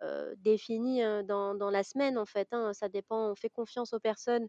heu, 0.03 0.33
définis, 0.37 1.03
heu, 1.03 1.23
dans 1.23 1.69
la 1.71 1.83
semaine, 1.83 2.17
en 2.17 2.25
fait, 2.25 2.47
hein. 2.51 2.73
Ça 2.73 2.89
dépend, 2.89 3.31
on 3.31 3.35
fait 3.35 3.49
confiance 3.49 3.93
aux 3.93 3.99
personnes, 3.99 4.47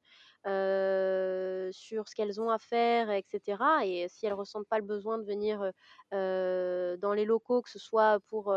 sur 1.73 2.09
ce 2.09 2.15
qu'elles 2.15 2.41
ont 2.41 2.51
à 2.51 2.59
faire 2.59 3.11
et 3.11 3.25
cetera 3.31 3.85
et 3.87 4.09
si 4.09 4.27
elles 4.27 4.33
ressentent 4.35 4.69
pas 4.69 4.79
le 4.79 4.85
besoin 4.85 5.19
de 5.19 5.25
venir, 5.25 5.73
dans 6.13 7.13
les 7.15 7.25
locaux, 7.25 7.63
que 7.63 7.71
ce 7.71 7.79
soit 7.79 8.21
pour, 8.29 8.55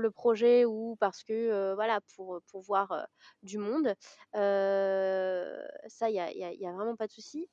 le 0.00 0.10
projet 0.10 0.64
ou 0.64 0.96
parce 1.00 1.22
que, 1.24 1.74
voilà, 1.74 2.00
pour, 2.14 2.40
pour 2.50 2.62
voir, 2.62 3.06
du 3.42 3.58
monde. 3.58 3.94
Ça, 4.34 6.10
il 6.10 6.14
y 6.16 6.66
a 6.66 6.72
vraiment 6.72 6.96
pas 6.96 7.06
de 7.06 7.12
souci 7.12 7.48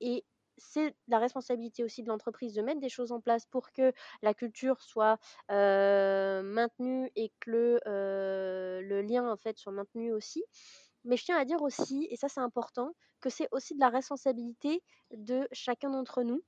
et 0.00 0.24
c'est 0.60 0.94
la 1.08 1.18
responsabilité 1.18 1.82
aussi 1.84 2.02
de 2.02 2.08
l'entreprise 2.08 2.54
de 2.54 2.62
mettre 2.62 2.80
des 2.80 2.88
choses 2.88 3.12
en 3.12 3.20
place 3.20 3.46
pour 3.46 3.72
que 3.72 3.92
la 4.22 4.34
culture 4.34 4.80
soit, 4.82 5.18
maintenue 5.48 7.10
et 7.16 7.32
que 7.40 7.50
le, 7.50 9.02
lien, 9.02 9.30
en 9.30 9.36
fait, 9.36 9.58
soit 9.58 9.72
maintenu 9.72 10.12
aussi. 10.12 10.44
Mais 11.04 11.16
je 11.16 11.24
tiens 11.24 11.38
à 11.38 11.44
dire 11.44 11.62
aussi, 11.62 12.06
et 12.10 12.16
ça 12.16 12.28
c'est 12.28 12.40
important, 12.40 12.94
que 13.20 13.30
c'est 13.30 13.48
aussi 13.52 13.74
de 13.74 13.80
la 13.80 13.88
responsabilité 13.88 14.82
de 15.10 15.48
chacun 15.52 15.90
d'entre 15.90 16.22
nous 16.22 16.42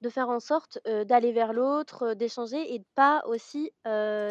de 0.00 0.08
faire 0.08 0.28
en 0.28 0.40
sorte, 0.40 0.78
d'aller 0.84 1.32
vers 1.32 1.52
l'autre, 1.52 2.14
d'échanger 2.14 2.74
et 2.74 2.78
de 2.78 2.84
pas 2.94 3.22
aussi, 3.26 3.72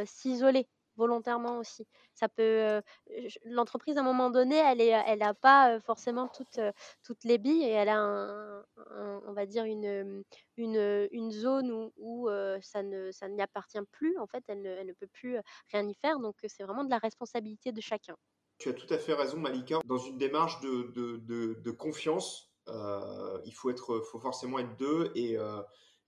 s'isoler 0.06 0.68
volontairement 0.98 1.58
aussi. 1.60 1.88
Ça 2.14 2.28
peut, 2.30 2.44
heu, 2.44 2.82
j 3.28 3.40
l'entreprise 3.46 3.98
à 3.98 4.02
un 4.02 4.04
moment 4.04 4.30
donné, 4.30 4.56
elle 4.58 4.82
est, 4.82 4.96
elle 5.08 5.24
a 5.24 5.34
pas, 5.34 5.80
forcément 5.80 6.28
toutes, 6.28 6.60
toutes 7.04 7.24
les 7.24 7.38
billes 7.38 7.64
et 7.64 7.72
elle 7.72 7.90
a 7.90 8.00
un 8.00 8.66
on 9.28 9.34
va 9.34 9.46
dire 9.46 9.66
une, 9.66 10.24
une, 10.58 11.08
une 11.12 11.32
zone 11.32 11.92
où 11.98 12.30
ça 12.62 12.84
ne 12.84 13.12
ça 13.12 13.30
n'y 13.30 13.42
appartient 13.42 13.80
plus. 13.92 14.18
En 14.18 14.28
fait, 14.28 14.44
elle 14.48 14.62
ne 14.62 14.70
elle 14.70 14.88
ne 14.88 14.94
peut 14.94 15.08
plus, 15.08 15.38
rien 15.72 15.88
y 15.88 15.94
faire 15.96 16.20
donc 16.20 16.36
c'est 16.48 16.64
vraiment 16.64 16.84
de 16.84 16.90
la 16.90 16.98
responsabilité 16.98 17.72
de 17.72 17.82
chacun. 17.82 18.16
Tu 18.58 18.70
as 18.70 18.74
tout 18.74 18.92
à 18.92 18.98
fait 18.98 19.14
raison, 19.14 19.38
Malika. 19.38 19.80
Dans 19.86 19.98
une 20.00 20.18
démarche 20.18 20.60
de, 20.62 20.92
de, 20.94 21.72
confiance, 21.72 22.52
euh, 22.68 23.40
il 23.46 23.54
faut 23.54 23.70
être, 23.70 24.00
faut 24.00 24.20
forcément 24.20 24.60
être 24.60 24.76
deux 24.78 25.12
et, 25.16 25.38
euh, 25.38 25.62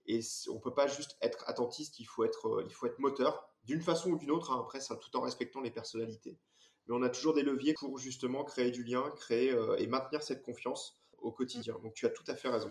et 0.06 0.20
on 0.50 0.58
peut 0.58 0.74
pas 0.74 0.88
juste 0.88 1.16
être 1.20 1.48
attentiste. 1.48 2.00
Il 2.00 2.06
faut 2.06 2.24
être, 2.24 2.48
euh, 2.48 2.64
il 2.66 2.74
faut 2.74 2.86
être 2.86 2.98
moteur 2.98 3.49
d'une 3.64 3.82
façon 3.82 4.10
ou 4.10 4.18
d'une 4.18 4.30
autre. 4.30 4.52
Hein, 4.52 4.60
après, 4.60 4.80
ça, 4.80 4.96
tout 4.96 5.16
en 5.16 5.20
respectant 5.20 5.60
les 5.60 5.70
personnalités. 5.70 6.38
Mais 6.86 6.94
on 6.94 7.02
a 7.02 7.10
toujours 7.10 7.34
des 7.34 7.42
leviers 7.42 7.74
pour 7.74 7.98
justement 7.98 8.44
créer 8.44 8.70
du 8.70 8.84
lien, 8.84 9.10
créer 9.16 9.52
euh, 9.52 9.76
et 9.78 9.86
maintenir 9.86 10.22
cette 10.22 10.42
confiance 10.42 11.00
au 11.18 11.32
quotidien. 11.32 11.78
Donc, 11.82 11.94
tu 11.94 12.06
as 12.06 12.10
tout 12.10 12.24
à 12.26 12.34
fait 12.34 12.48
raison. 12.48 12.70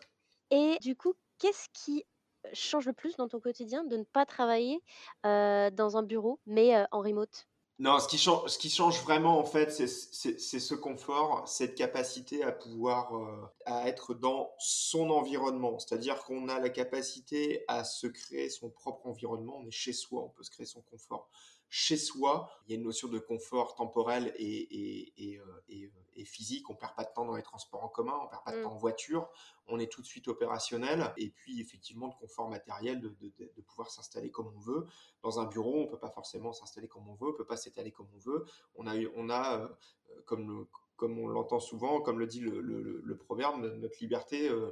et 0.52 0.78
du 0.82 0.96
coup, 0.96 1.16
qu'est-ce 1.38 1.68
qui, 1.74 2.06
change 2.54 2.86
le 2.86 2.94
plus 2.94 3.16
dans 3.18 3.28
ton 3.28 3.40
quotidien 3.40 3.84
de 3.84 3.98
ne 3.98 4.04
pas 4.04 4.26
travailler, 4.26 4.82
heu, 5.26 5.72
dans 5.72 5.98
un 5.98 6.04
bureau, 6.04 6.40
mais 6.46 6.86
en 6.92 7.02
remote? 7.02 7.49
Non, 7.80 7.98
ce 8.00 8.10
qui 8.10 8.18
change, 8.18 8.50
ce 8.50 8.58
qui 8.58 8.70
change 8.70 9.02
vraiment, 9.04 9.40
en 9.40 9.46
fait, 9.46 9.72
c'est 9.72 9.88
ce 9.88 10.76
confort, 10.76 11.48
cette 11.48 11.76
capacité 11.76 12.44
à 12.44 12.52
pouvoir, 12.52 13.16
euh, 13.16 13.46
à 13.66 13.88
être 13.88 14.14
dans 14.14 14.52
son 14.60 15.10
environnement. 15.10 15.80
C'est-à-dire 15.80 16.22
qu'on 16.26 16.50
a 16.50 16.60
la 16.60 16.70
capacité 16.70 17.64
à 17.70 17.86
se 17.86 18.08
créer 18.08 18.50
son 18.50 18.70
propre 18.70 19.08
environnement. 19.08 19.60
On 19.60 19.66
est 19.66 19.72
chez 19.72 19.94
soi, 19.94 20.24
on 20.24 20.30
peut 20.30 20.44
se 20.44 20.52
créer 20.52 20.66
son 20.66 20.82
confort 20.82 21.30
chez 21.70 21.98
soi. 21.98 22.50
Il 22.66 22.72
y 22.72 22.76
a 22.76 22.78
une 22.78 22.84
notion 22.86 23.08
de 23.08 23.20
confort 23.20 23.76
temporel 23.76 24.34
et, 24.38 24.44
et, 24.44 25.14
et, 25.34 25.38
euh, 25.40 25.44
et, 25.70 25.86
euh, 25.86 25.90
et 26.16 26.26
physique. 26.26 26.70
On 26.70 26.76
perd 26.76 26.96
pas 26.96 27.04
de 27.04 27.10
temps 27.14 27.26
dans 27.26 27.36
les 27.36 27.44
transports 27.44 27.84
en 27.84 27.88
commun, 27.90 28.18
on 28.24 28.28
perd 28.28 28.44
pas 28.44 28.52
de 28.52 28.58
Mmh. 28.60 28.64
temps 28.64 28.72
en 28.74 28.78
voiture. 28.78 29.30
On 29.68 29.80
est 29.80 29.92
tout 29.92 30.02
de 30.02 30.08
suite 30.08 30.28
opérationnel. 30.28 31.14
Et 31.18 31.30
puis, 31.30 31.62
effectivement, 31.62 32.08
de 32.08 32.16
confort 32.16 32.50
matériel, 32.50 33.00
de, 33.00 33.10
de, 33.22 33.32
de 33.56 33.62
pouvoir 33.62 33.92
s'installer 33.92 34.32
comme 34.32 34.48
on 34.56 34.60
veut 34.60 34.88
dans 35.22 35.40
un 35.40 35.46
bureau, 35.46 35.82
on 35.84 35.88
peut 35.88 36.00
pas 36.00 36.10
forcément 36.10 36.54
s'installer 36.54 36.88
comme 36.88 37.08
on 37.08 37.14
veut, 37.14 37.30
on 37.30 37.34
peut 37.34 37.46
pas 37.46 37.58
s'étaler 37.58 37.92
comme 37.92 38.08
on 38.16 38.18
veut. 38.20 38.46
On 38.76 38.88
a, 38.88 38.96
on 39.16 39.30
a 39.30 39.60
euh, 39.60 39.68
comme, 40.26 40.48
le, 40.60 40.68
comme 40.96 41.20
on 41.20 41.28
l'entend 41.28 41.60
souvent, 41.60 42.02
comme 42.02 42.18
le 42.20 42.26
dit 42.28 42.40
le, 42.40 42.62
le, 42.62 43.02
le 43.04 43.18
proverbe, 43.18 43.62
notre 43.62 43.98
liberté 44.02 44.50
euh, 44.50 44.72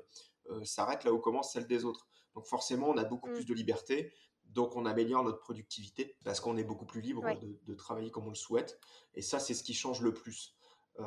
euh, 0.49 0.63
s'arrête 0.63 1.03
là 1.03 1.13
où 1.13 1.19
commence 1.19 1.53
celle 1.53 1.67
des 1.67 1.85
autres. 1.85 2.07
Donc 2.33 2.47
forcément, 2.47 2.89
on 2.89 2.97
a 2.97 3.03
beaucoup 3.03 3.29
Mmh. 3.29 3.33
plus 3.33 3.45
de 3.45 3.53
liberté, 3.53 4.11
donc 4.53 4.75
on 4.75 4.85
améliore 4.85 5.23
notre 5.23 5.39
productivité 5.39 6.15
parce 6.23 6.39
qu'on 6.39 6.57
est 6.57 6.63
beaucoup 6.63 6.85
plus 6.85 7.01
libre 7.01 7.23
Ouais. 7.23 7.35
de, 7.35 7.59
de, 7.65 7.73
travailler 7.75 8.11
comme 8.11 8.25
on 8.25 8.29
le 8.29 8.35
souhaite. 8.35 8.79
Et 9.15 9.21
ça, 9.21 9.39
c'est 9.39 9.53
ce 9.53 9.63
qui 9.63 9.73
change 9.73 10.01
le 10.01 10.13
plus. 10.13 10.55
Euh, 10.99 11.05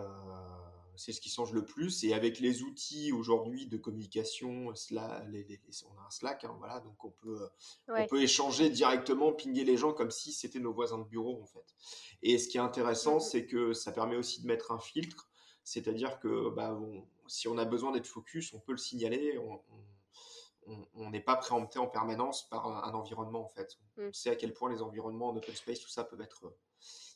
c'est 0.97 1.13
ce 1.13 1.21
qui 1.21 1.31
change 1.31 1.53
le 1.53 1.65
plus. 1.65 2.05
Et 2.05 2.13
avec 2.15 2.41
les 2.41 2.63
outils 2.63 3.11
aujourd'hui 3.13 3.67
de 3.67 3.77
communication, 3.79 4.75
cela, 4.75 5.25
les, 5.31 5.45
les, 5.45 5.61
on 5.89 5.99
a 5.99 6.07
un 6.07 6.11
Slack, 6.11 6.45
hein, 6.45 6.55
voilà, 6.59 6.81
donc 6.81 7.03
on 7.05 7.11
peut, 7.11 7.49
on 7.89 7.93
Ouais. 7.95 8.07
peut 8.07 8.21
échanger 8.23 8.69
directement, 8.71 9.33
pinguer 9.33 9.65
les 9.65 9.77
gens 9.77 9.93
comme 9.95 10.11
si 10.11 10.33
c'était 10.33 10.61
nos 10.61 10.73
voisins 10.73 10.99
de 10.99 11.05
bureau 11.05 11.41
en 11.43 11.47
fait. 11.47 11.75
Et 12.23 12.39
ce 12.39 12.49
qui 12.49 12.59
est 12.59 12.61
intéressant, 12.61 13.17
Mmh 13.17 13.21
c'est 13.21 13.47
que 13.47 13.73
ça 13.73 13.93
permet 13.93 14.17
aussi 14.17 14.43
de 14.43 14.47
mettre 14.47 14.73
un 14.73 14.79
filtre, 14.79 15.31
c'est-à-dire 15.65 16.21
que 16.21 16.51
bah, 16.51 16.75
on, 16.75 17.07
si 17.27 17.49
on 17.49 17.57
a 17.59 17.65
besoin 17.65 17.93
d'être 17.93 18.07
focus, 18.07 18.53
on 18.53 18.61
peut 18.61 18.73
le 18.73 18.79
signaler. 18.79 19.39
On 19.39 19.61
n'est 20.95 21.21
pas 21.21 21.37
préempté 21.37 21.79
en 21.79 21.87
permanence 21.87 22.49
par 22.49 22.67
un, 22.67 22.83
un 22.91 22.95
environnement 22.95 23.45
en 23.45 23.49
fait. 23.49 23.79
Mmh. 23.97 24.09
On 24.09 24.13
sait 24.13 24.31
à 24.31 24.37
quel 24.37 24.53
point 24.53 24.71
les 24.71 24.83
environnements 24.83 25.29
en 25.29 25.37
open 25.37 25.55
space, 25.55 25.81
tout 25.81 25.89
ça 25.89 26.05
peuvent 26.05 26.21
être, 26.21 26.53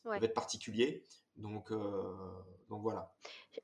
Ouais. 0.04 0.22
être 0.22 0.34
particuliers. 0.34 1.02
Donc, 1.36 1.72
euh, 1.72 2.14
donc 2.68 2.82
voilà. 2.82 3.12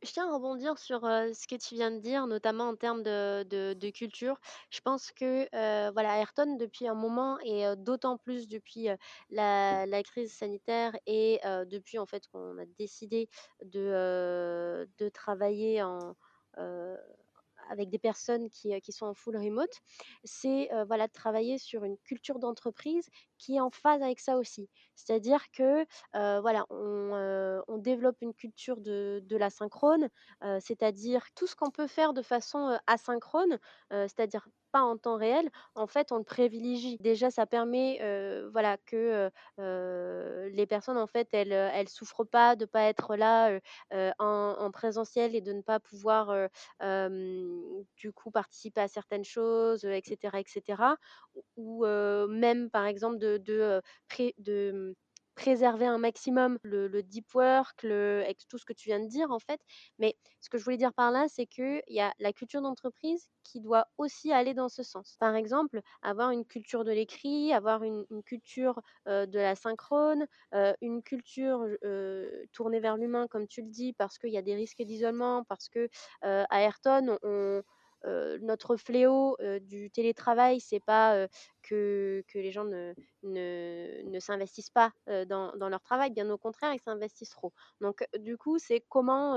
Je 0.03 0.11
tiens 0.11 0.29
à 0.29 0.35
rebondir 0.35 0.79
sur, 0.79 1.05
heu, 1.05 1.33
ce 1.35 1.47
que 1.47 1.55
tu 1.55 1.75
viens 1.75 1.91
de 1.91 1.99
dire, 1.99 2.27
notamment 2.27 2.69
en 2.69 2.77
termes 2.77 3.03
de 3.03 3.45
de 3.45 3.75
de 3.75 3.91
culture. 3.91 4.41
Je 4.71 4.81
pense 4.81 5.13
que, 5.13 5.49
voilà, 5.93 6.19
Ayrton 6.19 6.57
depuis 6.57 6.89
un 6.89 6.95
moment 6.95 7.39
et 7.41 7.65
d'autant 7.77 8.17
plus 8.17 8.49
depuis, 8.49 8.89
la 9.31 9.87
la 9.87 10.03
crise 10.03 10.33
sanitaire 10.33 10.97
et 11.07 11.41
depuis 11.67 11.99
en 11.99 12.07
fait 12.07 12.27
qu'on 12.29 12.59
a 12.59 12.67
décidé 12.79 13.29
de, 13.63 14.89
travailler 15.13 15.83
en, 15.83 16.17
avec 17.71 17.89
des 17.91 17.99
personnes 17.99 18.51
qui, 18.51 18.75
heu, 18.75 18.81
qui 18.81 18.93
sont 18.93 19.07
en 19.07 19.15
full 19.15 19.37
remote, 19.37 19.73
c'est, 20.25 20.69
heu, 20.73 20.85
voilà, 20.87 21.07
de 21.07 21.13
travailler 21.13 21.59
sur 21.59 21.85
une 21.85 21.97
culture 21.99 22.39
d'entreprise 22.39 23.09
qui 23.39 23.57
est 23.57 23.61
en 23.61 23.71
phase 23.71 24.03
avec 24.03 24.21
ça 24.21 24.37
aussi. 24.37 24.69
C'est-à-dire 24.97 25.51
que, 25.53 25.83
heu, 26.17 26.41
voilà, 26.41 26.67
on, 26.71 27.63
on 27.69 27.79
développe 27.79 28.17
une 28.21 28.35
culture 28.35 28.81
de 28.81 29.21
de 29.25 29.37
l'asynchrone, 29.37 30.09
c'est-à-dire 30.61 31.27
tout 31.35 31.47
ce 31.47 31.57
qu'on 31.57 31.71
peut 31.71 31.87
faire 31.87 32.13
de 32.15 32.23
façon, 32.23 32.79
asynchrone, 32.87 33.59
c'est-à-dire 33.91 34.49
pas 34.73 34.83
en 34.83 34.97
temps 34.99 35.17
réel, 35.17 35.51
en 35.75 35.87
fait, 35.87 36.13
on 36.13 36.19
le 36.19 36.25
privilégie. 36.25 36.97
Déjà, 37.01 37.31
ça 37.31 37.47
permet, 37.47 37.99
voilà, 38.53 38.77
que, 38.87 39.31
les 40.53 40.67
personnes, 40.67 40.97
en 40.99 41.07
fait, 41.07 41.29
elles, 41.33 41.53
elles 41.53 41.89
souffrent 41.89 42.25
pas 42.25 42.57
de 42.57 42.65
pas 42.67 42.83
être 42.85 43.17
là, 43.17 43.59
en 44.19 44.57
en 44.59 44.71
présentiel 44.71 45.35
et 45.35 45.41
de 45.41 45.53
ne 45.53 45.63
pas 45.63 45.81
pouvoir, 45.81 46.49
du 47.97 48.13
coup, 48.13 48.31
participer 48.31 48.81
à 48.83 48.89
certaines 48.89 49.25
choses, 49.25 49.85
heu 49.85 49.93
et 49.95 50.03
cetera 50.05 50.41
et 50.41 50.45
cetera. 50.47 50.97
Ou 51.57 51.85
même, 52.29 52.71
par 52.71 52.87
exemple, 52.87 53.19
de 53.19 53.37
de, 53.39 53.81
de, 54.39 54.73
mmh, 54.73 54.95
préserver 55.41 55.87
un 55.87 55.99
maximum 55.99 56.59
le 56.63 56.89
deep 57.03 57.35
work, 57.35 57.83
le 57.83 58.25
tout 58.49 58.59
ce 58.59 58.65
que 58.67 58.75
tu 58.75 58.89
viens 58.91 59.01
de 59.01 59.09
dire, 59.09 59.31
en 59.31 59.39
fait. 59.39 59.61
Mais 59.99 60.15
ce 60.41 60.51
que 60.51 60.59
je 60.59 60.65
voulais 60.65 60.77
dire 60.77 60.93
par 60.93 61.11
là, 61.11 61.27
c'est 61.29 61.47
qu'il 61.47 61.83
y 61.89 62.01
a 62.01 62.13
la 62.19 62.33
culture 62.33 62.61
d'entreprise 62.63 63.31
qui 63.43 63.61
doit 63.61 63.87
aussi 63.99 64.33
aller 64.33 64.53
dans 64.55 64.69
ce 64.69 64.83
sens. 64.83 65.17
Par 65.19 65.35
exemple, 65.35 65.81
avoir 66.03 66.31
une 66.31 66.45
culture 66.45 66.85
de 66.85 66.93
l'écrit, 66.93 67.53
avoir 67.55 67.83
une 67.85 68.05
culture, 68.25 68.81
heu, 69.09 69.27
de 69.27 69.39
la 69.39 69.55
synchrone, 69.57 70.27
heu, 70.55 70.75
une 70.83 71.03
culture, 71.03 71.67
heu, 71.85 72.45
tournée 72.53 72.81
vers 72.81 72.97
l'humain 72.99 73.27
comme 73.29 73.47
tu 73.49 73.63
le 73.63 73.69
dis, 73.69 73.93
parce 73.95 74.19
qu'il 74.19 74.31
y 74.31 74.39
a 74.39 74.43
des 74.43 74.55
risques 74.55 74.83
d'isolement, 74.83 75.45
parce 75.45 75.69
que, 75.69 75.89
Ayrton, 76.51 77.19
on 77.23 77.63
heu, 78.07 78.39
notre 78.43 78.77
fléau, 78.77 79.37
heu, 79.41 79.61
du 79.61 79.91
télétravail, 79.91 80.61
c'est 80.61 80.81
pas, 80.81 81.17
heu, 81.25 81.29
que 81.63 82.23
les 82.35 82.51
gens 82.53 82.65
ne 82.65 84.19
s'investissent 84.21 84.71
pas, 84.71 84.93
dans 85.07 85.69
leur 85.69 85.83
travail, 85.83 86.11
bien 86.11 86.29
au 86.31 86.39
contraire, 86.39 86.73
ils 86.75 86.81
s'investissent 86.81 87.31
trop. 87.31 87.53
Donc 87.81 88.05
du 88.19 88.37
coup, 88.37 88.59
c'est 88.59 88.81
comment, 88.89 89.37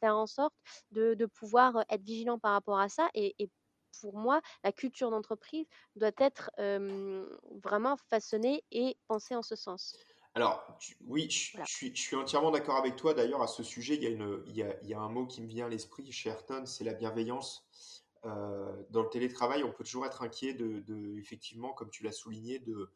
faire 0.00 0.16
en 0.16 0.26
sorte 0.26 0.54
de 0.92 1.26
pouvoir, 1.26 1.84
être 1.90 2.02
vigilant 2.02 2.38
par 2.38 2.52
rapport 2.52 2.78
à 2.80 2.88
ça 2.88 3.08
et 3.14 3.34
pour 4.02 4.18
moi, 4.18 4.42
la 4.62 4.72
culture 4.72 5.10
d'entreprise 5.10 5.66
doit 5.96 6.10
être, 6.18 6.50
vraiment 7.64 7.96
façonnée 7.96 8.62
et 8.70 8.96
pensée 9.08 9.34
en 9.34 9.42
ce 9.42 9.56
sens. 9.56 9.96
Alors, 10.36 10.76
tu- 10.78 10.94
oui, 11.06 11.30
je, 11.30 11.52
Voilà. 11.52 11.64
je 11.64 11.74
suis, 11.74 11.96
je 11.96 12.00
suis 12.02 12.14
entièrement 12.14 12.50
d'accord 12.50 12.76
avec 12.76 12.94
toi. 12.96 13.14
D'ailleurs, 13.14 13.40
à 13.40 13.46
ce 13.46 13.62
sujet, 13.62 13.94
il 13.94 14.02
y 14.02 14.06
a 14.06 14.10
une, 14.10 14.42
il 14.46 14.54
y 14.54 14.62
a, 14.62 14.76
il 14.82 14.88
y 14.90 14.92
a 14.92 15.00
un 15.00 15.08
mot 15.08 15.26
qui 15.26 15.40
me 15.40 15.46
vient 15.48 15.64
à 15.64 15.68
l'esprit 15.70 16.12
chez 16.12 16.28
Ayrton, 16.28 16.66
c'est 16.66 16.84
la 16.84 16.92
bienveillance. 16.92 17.66
Euh, 18.26 18.76
dans 18.90 19.02
le 19.02 19.08
télétravail, 19.08 19.64
on 19.64 19.72
peut 19.72 19.82
toujours 19.82 20.04
être 20.04 20.20
inquiet 20.22 20.52
de, 20.52 20.80
de- 20.80 21.16
effectivement, 21.18 21.72
comme 21.72 21.88
tu 21.88 22.02
l'as 22.04 22.12
souligné, 22.12 22.58
de, 22.58 22.90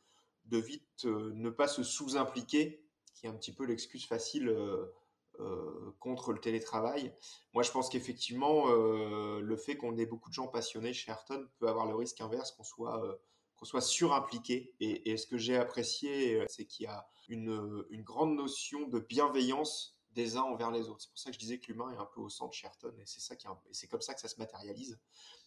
de 0.45 0.59
vite 0.59 1.07
euh, 1.07 1.33
ne 1.35 1.49
pas 1.49 1.67
se 1.67 1.83
sous-impliquer, 1.83 2.85
qui 3.15 3.25
est 3.25 3.31
un 3.31 3.35
petit 3.35 3.55
peu 3.55 3.65
l'excuse 3.65 4.05
facile 4.07 4.51
euh, 4.51 4.93
euh, 5.41 5.95
contre 5.99 6.35
le 6.35 6.41
télétravail. 6.41 7.15
Moi, 7.55 7.63
je 7.63 7.71
pense 7.71 7.89
qu'effectivement, 7.89 8.67
euh, 8.69 9.41
le 9.41 9.57
fait 9.57 9.79
qu'on 9.79 9.97
ait 9.97 10.05
beaucoup 10.05 10.29
de 10.29 10.35
gens 10.35 10.47
passionnés 10.49 10.93
chez 10.93 11.11
Ayrton 11.11 11.49
peut 11.59 11.69
avoir 11.69 11.87
le 11.87 11.95
risque 11.95 12.21
inverse 12.21 12.53
qu'on 12.53 12.65
soit, 12.65 13.03
euh, 13.03 13.15
qu'on 13.61 13.67
soit 13.67 13.81
surimpliqué. 13.81 14.75
Et, 14.81 15.11
et 15.11 15.17
ce 15.17 15.27
que 15.27 15.39
j'ai 15.39 15.57
apprécié, 15.57 16.41
euh, 16.41 16.47
c'est 16.49 16.65
qu'il 16.65 16.85
y 16.85 16.89
a 16.89 17.07
une, 17.29 17.85
une 17.91 18.03
grande 18.03 18.35
notion 18.35 18.89
de 18.89 18.99
bienveillance 18.99 19.97
des 20.13 20.37
uns 20.37 20.43
envers 20.43 20.73
les 20.73 20.89
autres. 20.89 21.03
C'est 21.03 21.11
pour 21.11 21.19
ça 21.19 21.31
que 21.31 21.35
je 21.35 21.39
disais 21.39 21.59
que 21.59 21.71
l'humain 21.71 21.93
est 21.93 21.99
un 21.99 22.07
peu 22.07 22.21
au 22.21 22.29
centre 22.29 22.53
chez 22.53 22.67
Ayrton, 22.67 22.93
et 22.99 23.07
c'est 23.07 23.21
ça 23.21 23.37
qui 23.37 23.47
c'est 23.71 23.87
comme 23.87 24.01
ça 24.01 24.15
que 24.15 24.21
ça 24.21 24.27
se 24.27 24.39
matérialise. 24.39 24.99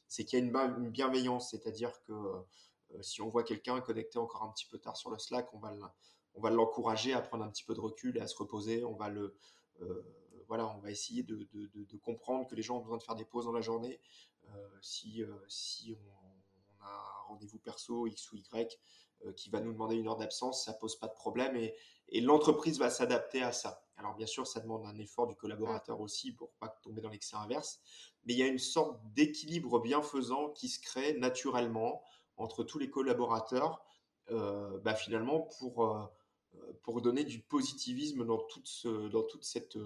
C'est 0.07 0.23
qu'il 0.23 0.39
y 0.39 0.41
a 0.41 0.45
une, 0.45 0.89
bienveillance, 0.89 1.51
c'est-à-dire 1.51 1.91
que 2.03 2.13
euh, 2.13 3.01
si 3.01 3.21
on 3.21 3.27
voit 3.27 3.43
quelqu'un 3.43 3.81
connecté 3.81 4.19
encore 4.19 4.43
un 4.43 4.51
petit 4.51 4.67
peu 4.67 4.77
tard 4.77 4.95
sur 4.95 5.09
le 5.09 5.17
Slack, 5.17 5.53
on 5.53 5.59
va 5.59 5.73
on 6.35 6.41
va 6.41 6.49
l'encourager 6.49 7.13
à 7.13 7.21
prendre 7.21 7.43
un 7.43 7.49
petit 7.49 7.63
peu 7.63 7.73
de 7.73 7.79
recul 7.79 8.17
et 8.17 8.21
à 8.21 8.27
se 8.27 8.35
reposer. 8.35 8.83
On 8.83 8.95
va 8.95 9.09
le, 9.09 9.35
euh, 9.81 10.03
voilà, 10.47 10.67
on 10.67 10.79
va 10.79 10.91
essayer 10.91 11.23
de, 11.23 11.47
de, 11.53 11.67
de, 11.67 11.83
de, 11.83 11.97
comprendre 11.97 12.47
que 12.47 12.55
les 12.55 12.61
gens 12.61 12.77
ont 12.77 12.81
besoin 12.81 12.97
de 12.97 13.03
faire 13.03 13.15
des 13.15 13.25
pauses 13.25 13.45
dans 13.45 13.51
la 13.51 13.61
journée. 13.61 13.99
Euh, 14.49 14.69
si, 14.81 15.23
euh, 15.23 15.33
si 15.47 15.95
on, 15.95 16.81
on, 16.81 16.85
a 16.85 17.12
rendez-vous 17.27 17.59
perso 17.59 18.07
X 18.07 18.31
ou 18.31 18.37
Y 18.37 18.79
euh, 19.25 19.33
qui 19.33 19.49
va 19.49 19.59
nous 19.59 19.73
demander 19.73 19.95
une 19.95 20.07
heure 20.07 20.17
d'absence, 20.17 20.65
ça 20.65 20.73
pose 20.73 20.97
pas 20.97 21.07
de 21.07 21.13
problème 21.13 21.55
et, 21.55 21.75
et 22.09 22.21
l'entreprise 22.21 22.79
va 22.79 22.89
s'adapter 22.89 23.41
à 23.41 23.51
ça. 23.51 23.85
Alors 23.95 24.15
bien 24.15 24.25
sûr, 24.25 24.45
ça 24.47 24.59
demande 24.59 24.85
un 24.85 24.97
effort 24.97 25.27
du 25.27 25.35
collaborateur 25.35 26.01
aussi 26.01 26.31
pour 26.31 26.51
pas 26.53 26.67
tomber 26.83 27.01
dans 27.01 27.09
l'excès 27.09 27.35
inverse, 27.35 27.79
mais 28.25 28.33
il 28.33 28.39
y 28.39 28.43
a 28.43 28.47
une 28.47 28.59
sorte 28.59 28.99
d'équilibre 29.13 29.79
bienfaisant 29.79 30.49
qui 30.49 30.67
se 30.67 30.79
crée 30.79 31.13
naturellement 31.13 32.03
entre 32.37 32.63
tous 32.63 32.79
les 32.79 32.89
collaborateurs, 32.89 33.83
euh, 34.31 34.79
bah, 34.79 34.95
finalement 34.95 35.41
pour 35.59 35.85
euh, 35.85 36.03
pour 36.83 37.01
donner 37.01 37.23
du 37.23 37.39
positivisme 37.39 38.25
dans 38.25 38.37
toute, 38.37 38.67
ce, 38.67 39.07
dans 39.09 39.23
toute 39.23 39.43
cette, 39.43 39.77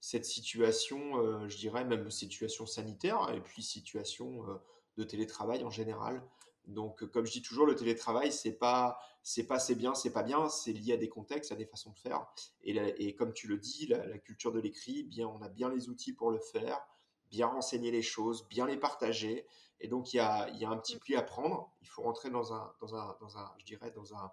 cette 0.00 0.24
situation, 0.24 1.48
je 1.48 1.56
dirais 1.56 1.84
même 1.84 2.10
situation 2.10 2.66
sanitaire 2.66 3.30
et 3.32 3.40
puis 3.40 3.62
situation 3.62 4.44
de 4.96 5.04
télétravail 5.04 5.62
en 5.62 5.70
général. 5.70 6.20
Donc, 6.66 7.04
comme 7.10 7.26
je 7.26 7.32
dis 7.32 7.42
toujours, 7.42 7.66
le 7.66 7.74
télétravail, 7.74 8.32
c'est 8.32 8.52
pas, 8.52 8.98
c'est 9.22 9.46
pas 9.46 9.58
c'est 9.58 9.74
bien, 9.74 9.94
c'est 9.94 10.12
pas 10.12 10.22
bien, 10.22 10.48
c'est 10.48 10.72
lié 10.72 10.92
à 10.92 10.96
des 10.96 11.08
contextes, 11.08 11.52
à 11.52 11.56
des 11.56 11.66
façons 11.66 11.90
de 11.90 11.98
faire. 11.98 12.26
Et, 12.62 12.72
la, 12.72 12.88
et 13.00 13.14
comme 13.14 13.32
tu 13.32 13.48
le 13.48 13.58
dis, 13.58 13.86
la, 13.86 14.06
la 14.06 14.18
culture 14.18 14.52
de 14.52 14.60
l'écrit, 14.60 15.02
bien, 15.04 15.26
on 15.28 15.42
a 15.42 15.48
bien 15.48 15.68
les 15.68 15.88
outils 15.88 16.12
pour 16.12 16.30
le 16.30 16.38
faire, 16.38 16.80
bien 17.30 17.46
renseigner 17.46 17.90
les 17.90 18.02
choses, 18.02 18.46
bien 18.48 18.66
les 18.66 18.76
partager. 18.76 19.46
Et 19.80 19.88
donc, 19.88 20.12
il 20.12 20.18
y 20.18 20.20
a, 20.20 20.48
y 20.50 20.64
a 20.64 20.70
un 20.70 20.76
petit 20.76 20.98
pli 20.98 21.16
à 21.16 21.22
prendre. 21.22 21.72
Il 21.80 21.88
faut 21.88 22.02
rentrer 22.02 22.30
dans 22.30 22.52
un, 22.52 22.72
dans 22.80 22.94
un, 22.94 23.16
dans 23.20 23.38
un 23.38 23.52
je 23.58 23.64
dirais, 23.64 23.90
dans 23.90 24.14
un, 24.14 24.30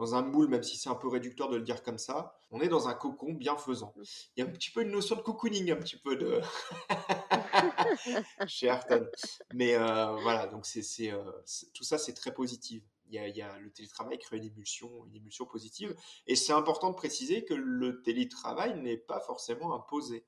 dans 0.00 0.14
un 0.14 0.22
moule, 0.22 0.48
même 0.48 0.62
si 0.62 0.78
c'est 0.78 0.88
un 0.88 0.94
peu 0.94 1.08
réducteur 1.08 1.50
de 1.50 1.56
le 1.56 1.62
dire 1.62 1.82
comme 1.82 1.98
ça. 1.98 2.34
On 2.50 2.62
est 2.62 2.68
dans 2.68 2.88
un 2.88 2.94
cocon 2.94 3.34
bienfaisant. 3.34 3.94
Il 4.34 4.40
y 4.40 4.42
a 4.42 4.48
un 4.48 4.50
petit 4.50 4.70
peu 4.70 4.80
une 4.80 4.90
notion 4.90 5.14
de 5.14 5.20
cocooning, 5.20 5.70
un 5.72 5.76
petit 5.76 5.98
peu 5.98 6.16
de 6.16 6.40
chez 8.46 8.68
Ayrton. 8.68 9.06
Mais 9.52 9.74
euh, 9.74 10.16
voilà, 10.22 10.46
donc 10.46 10.64
c'est, 10.64 10.82
c'est, 10.82 11.12
euh, 11.12 11.22
c'est, 11.44 11.70
tout 11.74 11.84
ça, 11.84 11.98
c'est 11.98 12.14
très 12.14 12.32
positif. 12.32 12.82
Il 13.08 13.14
y, 13.14 13.18
a, 13.18 13.28
il 13.28 13.36
y 13.36 13.42
a 13.42 13.58
le 13.58 13.70
télétravail 13.70 14.18
crée 14.18 14.38
une 14.38 14.44
émulsion, 14.44 15.04
une 15.04 15.16
émulsion 15.16 15.44
positive. 15.44 15.94
Et 16.26 16.34
c'est 16.34 16.54
important 16.54 16.88
de 16.88 16.94
préciser 16.94 17.44
que 17.44 17.52
le 17.52 18.00
télétravail 18.00 18.80
n'est 18.80 18.96
pas 18.96 19.20
forcément 19.20 19.74
imposé. 19.74 20.24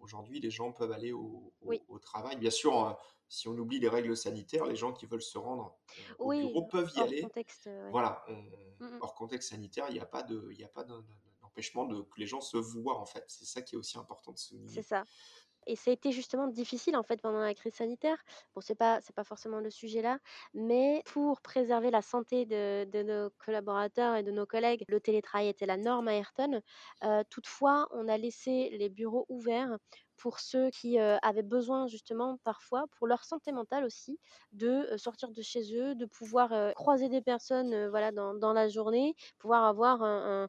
Aujourd'hui, 0.00 0.40
les 0.40 0.50
gens 0.50 0.72
peuvent 0.72 0.92
aller 0.92 1.12
au, 1.12 1.52
au, 1.60 1.68
oui. 1.68 1.82
au 1.88 1.98
travail. 1.98 2.36
Bien 2.36 2.50
sûr, 2.50 2.98
si 3.28 3.48
on 3.48 3.52
oublie 3.52 3.78
les 3.78 3.88
règles 3.88 4.16
sanitaires, 4.16 4.66
les 4.66 4.76
gens 4.76 4.92
qui 4.92 5.06
veulent 5.06 5.22
se 5.22 5.38
rendre 5.38 5.78
au 6.18 6.30
oui, 6.30 6.40
bureau 6.40 6.66
peuvent 6.66 6.90
y 6.96 7.00
aller. 7.00 7.22
Contexte, 7.22 7.66
ouais. 7.66 7.90
Voilà, 7.90 8.24
on, 8.28 8.34
mmh. 8.84 8.98
hors 9.00 9.14
contexte 9.14 9.50
sanitaire, 9.50 9.86
il 9.88 9.94
n'y 9.94 10.00
a 10.00 10.06
pas 10.06 10.22
de, 10.22 10.48
il 10.50 10.64
a 10.64 10.68
pas 10.68 10.84
d'empêchement 10.84 11.84
de 11.84 12.02
que 12.02 12.18
les 12.18 12.26
gens 12.26 12.40
se 12.40 12.56
voient 12.56 12.98
en 12.98 13.06
fait. 13.06 13.24
C'est 13.28 13.44
ça 13.44 13.62
qui 13.62 13.76
est 13.76 13.78
aussi 13.78 13.98
important 13.98 14.32
de 14.32 14.38
souligner. 14.38 14.74
C'est 14.74 14.82
ça. 14.82 15.04
Et 15.66 15.76
ça 15.76 15.90
a 15.90 15.94
été 15.94 16.12
justement 16.12 16.46
difficile 16.46 16.96
en 16.96 17.02
fait 17.02 17.20
pendant 17.20 17.40
la 17.40 17.54
crise 17.54 17.74
sanitaire. 17.74 18.16
Bon, 18.54 18.60
c'est 18.60 18.74
pas 18.74 19.00
c'est 19.02 19.14
pas 19.14 19.24
forcément 19.24 19.60
le 19.60 19.70
sujet 19.70 20.02
là, 20.02 20.18
mais 20.54 21.02
pour 21.06 21.40
préserver 21.40 21.90
la 21.90 22.02
santé 22.02 22.46
de, 22.46 22.84
de, 22.84 23.02
nos 23.02 23.30
collaborateurs 23.44 24.16
et 24.16 24.22
de 24.22 24.30
nos 24.30 24.46
collègues, 24.46 24.84
le 24.88 25.00
télétravail 25.00 25.48
était 25.48 25.66
la 25.66 25.76
norme 25.76 26.08
à 26.08 26.14
Ayrton. 26.14 26.60
Euh, 27.04 27.22
toutefois, 27.30 27.88
on 27.92 28.08
a 28.08 28.16
laissé 28.16 28.70
les 28.72 28.88
bureaux 28.88 29.26
ouverts 29.28 29.76
pour 30.16 30.38
ceux 30.38 30.70
qui 30.70 30.98
euh, 30.98 31.16
avaient 31.22 31.42
besoin 31.42 31.86
justement 31.86 32.38
parfois, 32.44 32.84
pour 32.98 33.06
leur 33.06 33.24
santé 33.24 33.52
mentale 33.52 33.84
aussi, 33.84 34.18
de 34.52 34.68
euh, 34.68 34.98
sortir 34.98 35.30
de 35.30 35.40
chez 35.40 35.74
eux, 35.74 35.94
de 35.94 36.04
pouvoir 36.04 36.74
croiser 36.74 37.08
des 37.08 37.22
personnes 37.22 37.88
voilà, 37.88 38.12
dans, 38.12 38.34
dans, 38.34 38.52
la 38.52 38.68
journée, 38.68 39.14
pouvoir 39.38 39.64
avoir 39.64 40.02
un, 40.02 40.48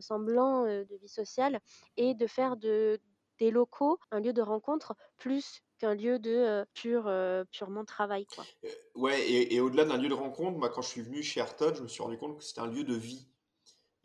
semblant 0.00 0.64
de 0.64 0.96
vie 1.00 1.08
sociale 1.08 1.60
et 1.96 2.14
de 2.14 2.26
faire 2.26 2.56
de, 2.56 3.00
des 3.40 3.50
locaux 3.50 3.98
un 4.12 4.20
lieu 4.20 4.32
de 4.32 4.42
rencontre 4.42 4.94
plus 5.18 5.62
qu'un 5.78 5.94
lieu 5.94 6.18
de 6.18 6.30
euh, 6.30 6.64
pur, 6.74 7.04
euh, 7.06 7.44
purement 7.50 7.84
travail. 7.84 8.26
Quoi. 8.26 8.44
ouais, 8.94 9.20
et, 9.28 9.54
et 9.54 9.60
au-delà 9.60 9.84
d'un 9.84 9.96
lieu 9.96 10.08
de 10.08 10.14
rencontre, 10.14 10.58
moi 10.58 10.68
quand 10.68 10.82
je 10.82 10.88
suis 10.88 11.02
venu 11.02 11.22
chez 11.22 11.40
Ayrton, 11.40 11.72
je 11.74 11.82
me 11.82 11.88
suis 11.88 12.02
rendu 12.02 12.18
compte 12.18 12.38
que 12.38 12.44
c'était 12.44 12.60
un 12.60 12.66
lieu 12.68 12.84
de 12.84 12.94
vie 12.94 13.26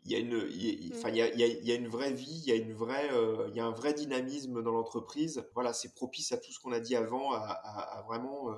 il 0.06 0.12
y 0.12 0.14
a 0.14 0.18
une, 0.18 0.46
il, 0.50 0.64
il, 0.64 1.16
y 1.16 1.20
a, 1.20 1.28
il, 1.28 1.40
y 1.40 1.42
a, 1.42 1.46
il 1.48 1.66
y 1.66 1.72
a 1.72 1.74
une 1.74 1.88
vraie 1.88 2.12
vie, 2.12 2.40
il 2.44 2.48
y 2.48 2.52
a 2.52 2.54
une 2.54 2.72
vraie, 2.72 3.10
euh, 3.12 3.48
il 3.48 3.56
y 3.56 3.60
a 3.60 3.66
un 3.66 3.72
vrai 3.72 3.92
dynamisme 3.92 4.62
dans 4.62 4.70
l'entreprise. 4.70 5.44
Voilà, 5.54 5.72
c'est 5.72 5.94
propice 5.94 6.30
à 6.30 6.38
tout 6.38 6.52
ce 6.52 6.60
qu'on 6.60 6.70
a 6.70 6.78
dit 6.78 6.94
avant, 6.94 7.32
à, 7.32 7.38
à, 7.38 7.98
à 7.98 8.02
vraiment 8.02 8.54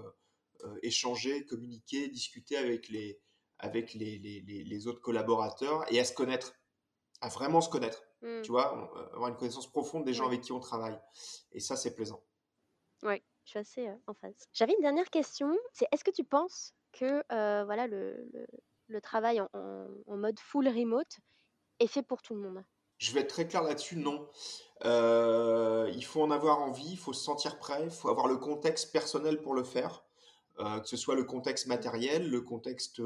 échanger, 0.82 1.46
communiquer, 1.46 2.08
discuter 2.08 2.58
avec 2.58 2.90
les, 2.90 3.18
avec 3.58 3.94
les, 3.94 4.18
les, 4.18 4.40
les, 4.40 4.64
les, 4.64 4.86
autres 4.86 5.00
collaborateurs 5.00 5.84
et 5.92 5.98
à 5.98 6.04
se 6.04 6.12
connaître, 6.12 6.54
à 7.20 7.28
vraiment 7.28 7.60
se 7.60 7.68
connaître. 7.68 8.02
Mmh. 8.22 8.42
Tu 8.42 8.50
vois, 8.50 8.90
avoir 9.12 9.28
une 9.28 9.36
connaissance 9.36 9.70
profonde 9.70 10.04
des 10.04 10.14
gens 10.14 10.26
avec 10.26 10.40
qui 10.40 10.52
on 10.52 10.60
travaille. 10.60 10.98
Et 11.52 11.60
ça, 11.60 11.76
c'est 11.76 11.94
plaisant. 11.94 12.22
Oui, 13.02 13.22
je 13.44 13.50
suis 13.50 13.58
assez 13.58 13.88
euh, 13.88 13.94
en 14.06 14.14
phase. 14.14 14.48
J'avais 14.52 14.74
une 14.74 14.82
dernière 14.82 15.10
question. 15.10 15.56
C'est 15.72 15.86
est-ce 15.92 16.04
que 16.04 16.10
tu 16.10 16.24
penses 16.24 16.74
que 16.92 17.22
euh, 17.32 17.64
voilà 17.64 17.86
le, 17.86 18.28
le, 18.32 18.46
le 18.88 19.00
travail 19.00 19.40
en, 19.40 19.48
en, 19.52 19.86
en 20.06 20.16
mode 20.16 20.38
full 20.40 20.66
remote 20.68 21.18
est 21.78 21.86
fait 21.86 22.02
pour 22.02 22.22
tout 22.22 22.34
le 22.34 22.40
monde? 22.40 22.64
Je 22.98 23.12
vais 23.12 23.20
être 23.20 23.30
très 23.30 23.46
clair 23.46 23.62
là-dessus, 23.62 23.96
non. 23.96 24.28
Euh, 24.84 25.88
il 25.94 26.04
faut 26.04 26.20
en 26.20 26.32
avoir 26.32 26.58
envie, 26.58 26.90
il 26.90 26.98
faut 26.98 27.12
se 27.12 27.22
sentir 27.22 27.58
prêt, 27.58 27.84
il 27.84 27.90
faut 27.92 28.08
avoir 28.08 28.26
le 28.26 28.36
contexte 28.36 28.90
personnel 28.90 29.40
pour 29.40 29.54
le 29.54 29.62
faire, 29.62 30.04
euh, 30.58 30.80
que 30.80 30.88
ce 30.88 30.96
soit 30.96 31.14
le 31.14 31.22
contexte 31.22 31.68
matériel, 31.68 32.28
le 32.28 32.40
contexte 32.40 33.00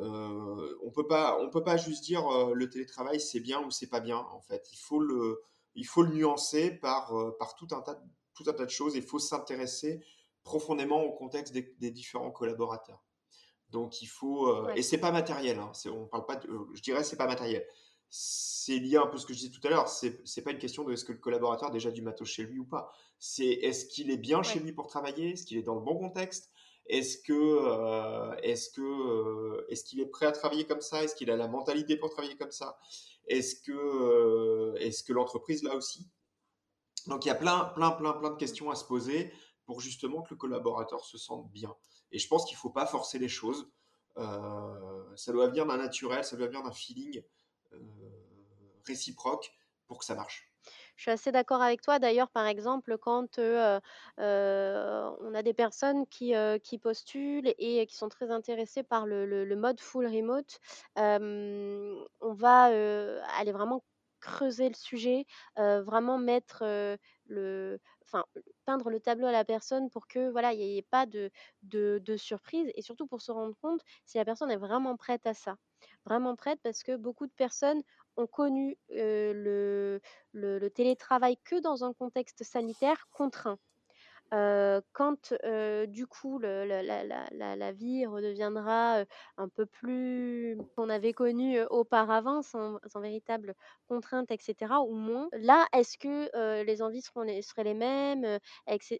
euh, 0.00 0.78
on 0.82 0.90
peut 0.90 1.06
pas, 1.06 1.38
on 1.40 1.50
peut 1.50 1.62
pas 1.62 1.76
juste 1.76 2.04
dire 2.04 2.26
le 2.52 2.68
télétravail 2.68 3.20
c'est 3.20 3.40
bien 3.40 3.60
ou 3.64 3.70
c'est 3.70 3.88
pas 3.88 4.00
bien. 4.00 4.18
En 4.18 4.40
fait, 4.40 4.68
il 4.72 4.78
faut 4.78 5.00
le, 5.00 5.42
il 5.74 5.86
faut 5.86 6.02
le 6.02 6.12
nuancer 6.14 6.70
par, 6.70 7.12
par 7.38 7.54
tout 7.54 7.68
un 7.72 7.80
tas, 7.80 7.94
de, 7.94 8.02
tout 8.34 8.44
un 8.48 8.52
tas 8.52 8.64
de 8.64 8.70
choses. 8.70 8.96
Il 8.96 9.02
faut 9.02 9.18
s'intéresser 9.18 10.04
profondément 10.42 11.02
au 11.02 11.12
contexte 11.12 11.52
des, 11.52 11.74
des 11.78 11.90
différents 11.90 12.30
collaborateurs. 12.30 13.02
Donc 13.70 14.02
il 14.02 14.06
faut 14.06 14.48
euh, 14.48 14.66
ouais. 14.66 14.78
et 14.78 14.82
c'est 14.82 14.98
pas 14.98 15.10
matériel. 15.10 15.58
Hein, 15.58 15.72
on 15.86 16.06
parle 16.06 16.26
pas. 16.26 16.36
De, 16.36 16.48
je 16.74 16.82
dirais 16.82 17.02
c'est 17.02 17.16
pas 17.16 17.26
matériel. 17.26 17.66
C'est 18.08 18.78
lié 18.78 18.96
un 18.96 19.06
peu 19.06 19.16
à 19.16 19.18
ce 19.18 19.26
que 19.26 19.32
je 19.32 19.38
disais 19.40 19.50
tout 19.50 19.66
à 19.66 19.70
l'heure. 19.70 19.88
C'est 19.88 20.20
c'est 20.24 20.42
pas 20.42 20.52
une 20.52 20.58
question 20.58 20.84
de 20.84 20.92
est-ce 20.92 21.04
que 21.04 21.12
le 21.12 21.18
collaborateur 21.18 21.70
a 21.70 21.72
déjà 21.72 21.90
du 21.90 22.02
matos 22.02 22.28
chez 22.28 22.44
lui 22.44 22.60
ou 22.60 22.64
pas. 22.64 22.92
C'est 23.18 23.44
est-ce 23.44 23.86
qu'il 23.86 24.12
est 24.12 24.16
bien 24.16 24.38
ouais. 24.38 24.44
chez 24.44 24.60
lui 24.60 24.72
pour 24.72 24.86
travailler, 24.86 25.30
est-ce 25.30 25.44
qu'il 25.44 25.58
est 25.58 25.62
dans 25.62 25.74
le 25.74 25.80
bon 25.80 25.98
contexte, 25.98 26.52
euh, 26.90 28.34
euh, 28.78 29.64
est-ce 29.68 29.84
qu'il 29.84 30.00
est 30.00 30.06
prêt 30.06 30.26
à 30.26 30.32
travailler 30.32 30.66
comme 30.66 30.80
ça, 30.80 31.02
est-ce 31.02 31.14
qu'il 31.14 31.30
a 31.30 31.36
la 31.36 31.48
mentalité 31.48 31.96
pour 31.96 32.10
travailler 32.10 32.36
comme 32.36 32.50
ça, 32.50 32.78
est-ce 33.26 33.56
que 33.56 33.72
euh, 33.72 35.14
l'entreprise 35.14 35.62
là 35.62 35.74
aussi? 35.74 36.06
Donc 37.06 37.24
il 37.24 37.28
y 37.28 37.30
a 37.30 37.34
plein 37.34 37.64
plein 37.74 37.90
plein 37.90 38.12
plein 38.12 38.30
de 38.30 38.36
questions 38.36 38.70
à 38.70 38.76
se 38.76 38.84
poser 38.84 39.32
pour 39.66 39.80
justement 39.80 40.22
que 40.22 40.30
le 40.30 40.36
collaborateur 40.36 41.04
se 41.04 41.18
sente 41.18 41.50
bien. 41.50 41.74
Et 42.12 42.18
je 42.18 42.28
pense 42.28 42.44
qu'il 42.44 42.56
ne 42.56 42.60
faut 42.60 42.70
pas 42.70 42.86
forcer 42.86 43.18
les 43.18 43.28
choses. 43.28 43.68
Ça 44.16 45.32
doit 45.32 45.48
venir 45.48 45.66
d'un 45.66 45.78
naturel, 45.78 46.22
ça 46.24 46.36
doit 46.36 46.46
venir 46.46 46.62
d'un 46.62 46.72
feeling 46.72 47.22
réciproque 48.86 49.50
pour 49.86 49.98
que 49.98 50.04
ça 50.04 50.14
marche. 50.14 50.53
Je 50.96 51.02
suis 51.02 51.10
assez 51.10 51.32
d'accord 51.32 51.60
avec 51.62 51.82
toi. 51.82 51.98
D'ailleurs, 51.98 52.30
par 52.30 52.46
exemple, 52.46 52.98
quand, 52.98 53.38
on 53.38 53.80
a 55.34 55.42
des 55.42 55.54
personnes 55.54 56.06
qui, 56.06 56.34
postulent 56.80 57.52
et 57.58 57.86
qui 57.86 57.96
sont 57.96 58.08
très 58.08 58.30
intéressées 58.30 58.82
par 58.82 59.06
le 59.06 59.54
mode 59.56 59.80
full 59.80 60.06
remote, 60.06 60.58
on 60.96 62.32
va, 62.34 62.64
aller 63.38 63.52
vraiment 63.52 63.82
creuser 64.20 64.68
le 64.68 64.74
sujet, 64.74 65.26
vraiment 65.56 66.18
mettre, 66.18 66.64
le 67.26 67.78
enfin, 68.06 68.24
peindre 68.66 68.90
le 68.90 69.00
tableau 69.00 69.26
à 69.26 69.32
la 69.32 69.44
personne 69.44 69.90
pour 69.90 70.06
que, 70.06 70.30
voilà, 70.30 70.52
il 70.52 70.60
y 70.60 70.78
ait 70.78 70.82
pas 70.82 71.06
de 71.06 71.30
de 71.62 72.00
de 72.02 72.16
surprise 72.16 72.70
et 72.74 72.82
surtout 72.82 73.06
pour 73.06 73.22
se 73.22 73.32
rendre 73.32 73.54
compte 73.60 73.80
si 74.04 74.18
la 74.18 74.24
personne 74.24 74.50
est 74.50 74.56
vraiment 74.56 74.96
prête 74.96 75.26
à 75.26 75.34
ça. 75.34 75.56
Vraiment 76.06 76.36
prête 76.36 76.60
parce 76.62 76.82
que 76.82 76.96
beaucoup 76.96 77.26
de 77.26 77.32
personnes 77.32 77.82
ont 78.16 78.26
connu, 78.26 78.76
le 78.90 80.00
télétravail 80.74 81.36
que 81.44 81.60
dans 81.60 81.84
un 81.84 81.92
contexte 81.92 82.44
sanitaire 82.44 83.06
contraint. 83.12 83.58
Quand, 84.32 85.34
du 85.88 86.06
coup 86.06 86.38
la 86.38 87.72
vie 87.72 88.06
redeviendra, 88.06 89.04
un 89.36 89.48
peu 89.48 89.66
plus 89.66 90.56
qu'on 90.76 90.88
avait 90.88 91.12
connu, 91.12 91.60
auparavant 91.70 92.42
sans 92.42 92.78
sans 92.86 93.00
véritable 93.00 93.54
contrainte 93.88 94.30
et 94.30 94.38
cetera 94.40 94.80
ou 94.82 94.94
moins, 94.94 95.28
là, 95.32 95.66
est-ce 95.72 95.98
que, 95.98 96.62
les 96.64 96.82
envies 96.82 97.02
seront 97.02 97.22
les 97.22 97.42
seraient 97.42 97.64
les 97.64 97.74
mêmes, 97.74 98.38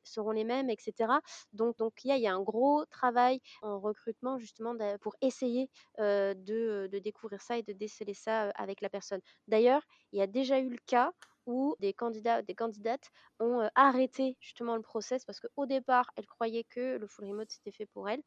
seront 0.04 0.30
les 0.32 0.44
mêmes 0.44 0.70
et 0.70 0.76
cetera? 0.78 1.20
Donc 1.52 1.76
donc 1.78 1.94
il 2.04 2.16
y 2.16 2.26
a 2.28 2.34
un 2.34 2.42
gros 2.42 2.84
travail 2.86 3.40
en 3.62 3.80
recrutement 3.80 4.38
justement 4.38 4.74
pour 5.00 5.14
essayer, 5.20 5.68
de, 5.98 6.88
découvrir 6.98 7.40
ça 7.42 7.58
et 7.58 7.62
de 7.62 7.72
déceler 7.72 8.14
ça, 8.14 8.50
avec 8.50 8.80
la 8.80 8.88
personne. 8.88 9.20
D'ailleurs, 9.48 9.82
il 10.12 10.18
y 10.18 10.22
a 10.22 10.26
déjà 10.26 10.58
eu 10.60 10.68
le 10.70 10.78
cas 10.86 11.12
où 11.46 11.76
des 11.80 11.92
candidats 11.92 12.42
des 12.42 12.54
candidates 12.54 13.10
ont, 13.40 13.68
arrêté 13.74 14.36
justement 14.40 14.76
le 14.76 14.82
process 14.82 15.24
parce 15.24 15.40
qu'au 15.40 15.66
départ, 15.66 16.10
elles 16.16 16.26
croyaient 16.26 16.64
que 16.64 16.96
le 16.96 17.06
full 17.06 17.26
remote 17.26 17.50
c'était 17.50 17.72
fait 17.72 17.86
pour 17.86 18.08
elles. 18.08 18.22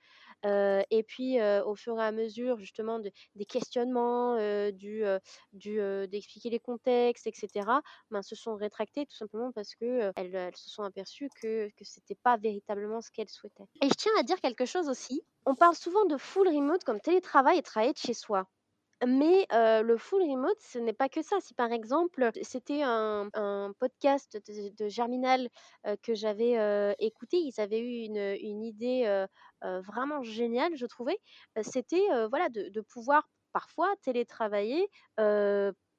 Et 0.91 1.03
puis, 1.03 1.41
au 1.41 1.75
fur 1.75 1.99
et 1.99 2.03
à 2.03 2.11
mesure 2.11 2.59
justement 2.59 2.99
de 2.99 3.11
des 3.35 3.45
questionnements, 3.45 4.35
du, 4.71 5.03
du, 5.53 5.79
d'expliquer 6.07 6.49
les 6.49 6.59
contextes 6.59 7.27
et 7.27 7.33
cetera, 7.33 7.81
ben, 8.11 8.21
se 8.21 8.35
sont 8.35 8.55
rétractées 8.55 9.05
tout 9.05 9.15
simplement 9.15 9.51
parce 9.51 9.75
que, 9.75 10.11
elles 10.15 10.55
se 10.55 10.69
sont 10.69 10.83
aperçues 10.83 11.29
que 11.41 11.69
que 11.69 11.83
c'était 11.83 12.15
pas 12.15 12.37
véritablement 12.37 13.01
ce 13.01 13.11
qu'elles 13.11 13.29
souhaitaient. 13.29 13.67
Et 13.81 13.89
je 13.89 13.93
tiens 13.93 14.11
à 14.19 14.23
dire 14.23 14.39
quelque 14.41 14.65
chose 14.65 14.89
aussi, 14.89 15.21
on 15.45 15.55
parle 15.55 15.75
souvent 15.75 16.05
de 16.05 16.17
full 16.17 16.47
remote 16.47 16.83
comme 16.83 16.99
télétravail 16.99 17.57
et 17.57 17.63
travailler 17.63 17.93
de 17.93 17.97
chez 17.97 18.13
soi. 18.13 18.47
Mais 19.05 19.45
le 19.51 19.97
full 19.97 20.21
remote, 20.23 20.57
ce 20.59 20.79
n'est 20.79 20.93
pas 20.93 21.09
que 21.09 21.21
ça. 21.21 21.37
Si 21.39 21.53
par 21.53 21.71
exemple, 21.71 22.29
c'était 22.41 22.81
un 22.83 23.29
podcast 23.79 24.37
de 24.47 24.87
Germinal, 24.87 25.49
que 26.01 26.13
j'avais, 26.15 26.95
écouté, 26.99 27.37
ils 27.37 27.59
avaient 27.61 27.79
eu 27.79 28.05
une, 28.05 28.63
idée, 28.63 29.25
vraiment 29.61 30.23
géniale, 30.23 30.75
je 30.75 30.85
trouvais. 30.85 31.17
C'était, 31.61 32.05
voilà, 32.29 32.49
de 32.49 32.81
pouvoir 32.81 33.29
parfois 33.53 33.93
télétravailler, 34.03 34.87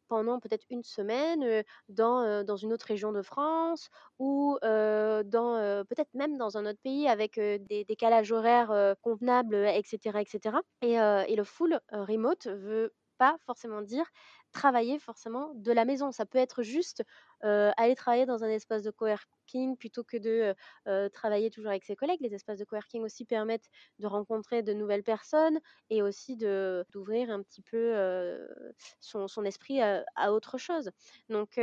pendant 0.08 0.40
peut-être 0.40 0.64
une 0.70 0.82
semaine, 0.84 1.62
dans, 1.88 2.44
dans 2.44 2.56
une 2.56 2.72
autre 2.72 2.86
région 2.86 3.12
de 3.12 3.22
France 3.22 3.88
ou 4.18 4.58
dans, 4.62 5.84
peut-être 5.88 6.12
même 6.14 6.36
dans 6.38 6.56
un 6.58 6.66
autre 6.66 6.80
pays 6.82 7.08
avec, 7.08 7.38
des 7.38 7.84
décalages 7.84 8.32
horaires, 8.32 8.94
convenables, 9.02 9.54
et 9.54 9.82
cetera 9.84 10.22
et. 10.22 10.62
Et 10.82 11.36
le 11.36 11.44
full, 11.44 11.80
remote 11.90 12.46
veut 12.46 12.92
pas 13.18 13.36
forcément 13.46 13.82
dire 13.82 14.04
travailler 14.52 14.98
forcément 14.98 15.52
de 15.54 15.72
la 15.72 15.84
maison. 15.84 16.12
Ça 16.12 16.26
peut 16.26 16.38
être 16.38 16.62
juste, 16.62 17.02
aller 17.42 17.94
travailler 17.94 18.26
dans 18.26 18.44
un 18.44 18.48
espace 18.48 18.82
de 18.82 18.90
coworking 18.90 19.76
plutôt 19.76 20.04
que 20.04 20.16
de, 20.16 20.54
travailler 21.10 21.50
toujours 21.50 21.70
avec 21.70 21.84
ses 21.84 21.96
collègues. 21.96 22.20
Les 22.20 22.34
espaces 22.34 22.58
de 22.58 22.64
coworking 22.64 23.02
aussi 23.02 23.24
permettent 23.24 23.68
de 23.98 24.06
rencontrer 24.06 24.62
de 24.62 24.72
nouvelles 24.72 25.04
personnes 25.04 25.58
et 25.90 26.02
aussi 26.02 26.36
de 26.36 26.84
d'ouvrir 26.92 27.30
un 27.30 27.42
petit 27.42 27.62
peu, 27.62 27.94
son 29.00 29.44
esprit, 29.44 29.80
heu, 29.82 30.02
à 30.16 30.32
autre 30.32 30.58
chose. 30.58 30.90
Donc 31.28 31.58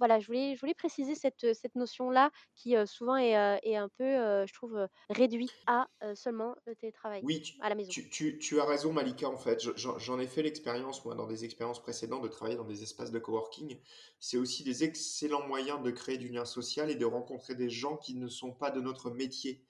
voilà, 0.00 0.20
je 0.20 0.26
voulais 0.26 0.56
je 0.56 0.60
voulais 0.60 0.74
préciser 0.74 1.14
cette, 1.14 1.54
cette 1.54 1.76
notion-là 1.76 2.30
qui, 2.56 2.76
heu, 2.76 2.86
souvent 2.86 3.16
est, 3.16 3.36
heu, 3.38 3.58
est 3.62 3.76
un 3.76 3.88
peu, 3.88 4.04
je 4.46 4.52
trouve, 4.54 4.76
heu, 4.78 4.88
réduit 5.10 5.52
à, 5.66 5.86
seulement 6.16 6.56
le 6.66 6.74
télétravail 6.76 7.22
Oui, 7.22 7.42
tu 7.42 7.54
à 7.60 7.68
la 7.70 7.74
maison. 7.76 7.96
tu 8.02 8.08
tu 8.08 8.38
tu 8.38 8.60
as 8.60 8.64
raison 8.64 8.92
Malika, 8.92 9.28
en 9.28 9.36
fait. 9.36 9.60
Je 9.60 9.70
j'en 9.98 10.18
ai 10.20 10.26
fait 10.26 10.42
l'expérience, 10.42 11.04
moi, 11.04 11.14
dans 11.14 11.26
des 11.26 11.44
expériences 11.44 11.82
précédentes, 11.82 12.22
de 12.22 12.28
travailler 12.28 12.56
dans 12.56 12.64
des 12.64 12.82
espaces 12.82 13.10
de 13.10 13.18
coworking. 13.18 13.78
C'est 14.20 14.38
aussi 14.38 14.62
des 14.64 14.84
excellents 14.84 15.46
moyens 15.46 15.82
de 15.82 15.90
créer 15.90 16.16
du 16.16 16.28
lien 16.28 16.44
social 16.46 16.90
et 16.90 16.94
de 16.94 17.04
rencontrer 17.04 17.54
des 17.56 17.68
gens 17.68 17.96
qui 17.98 18.14
ne 18.14 18.28
sont 18.28 18.52
pas 18.52 18.70
de 18.70 18.80
notre 18.80 19.10
métier. 19.10 19.64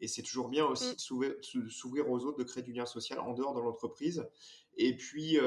Et 0.00 0.06
c'est 0.08 0.22
toujours 0.22 0.48
bien 0.48 0.66
Mmh, 0.80 0.94
aussi 0.94 0.96
de 0.96 1.68
s'ouvrir 1.70 2.10
aux 2.10 2.24
autres, 2.24 2.38
de 2.38 2.44
créer 2.44 2.62
du 2.62 2.72
lien 2.72 2.86
social 2.86 3.18
en 3.20 3.32
dehors 3.34 3.54
de 3.54 3.60
l'entreprise. 3.60 4.28
Et 4.76 4.96
puis, 4.96 5.38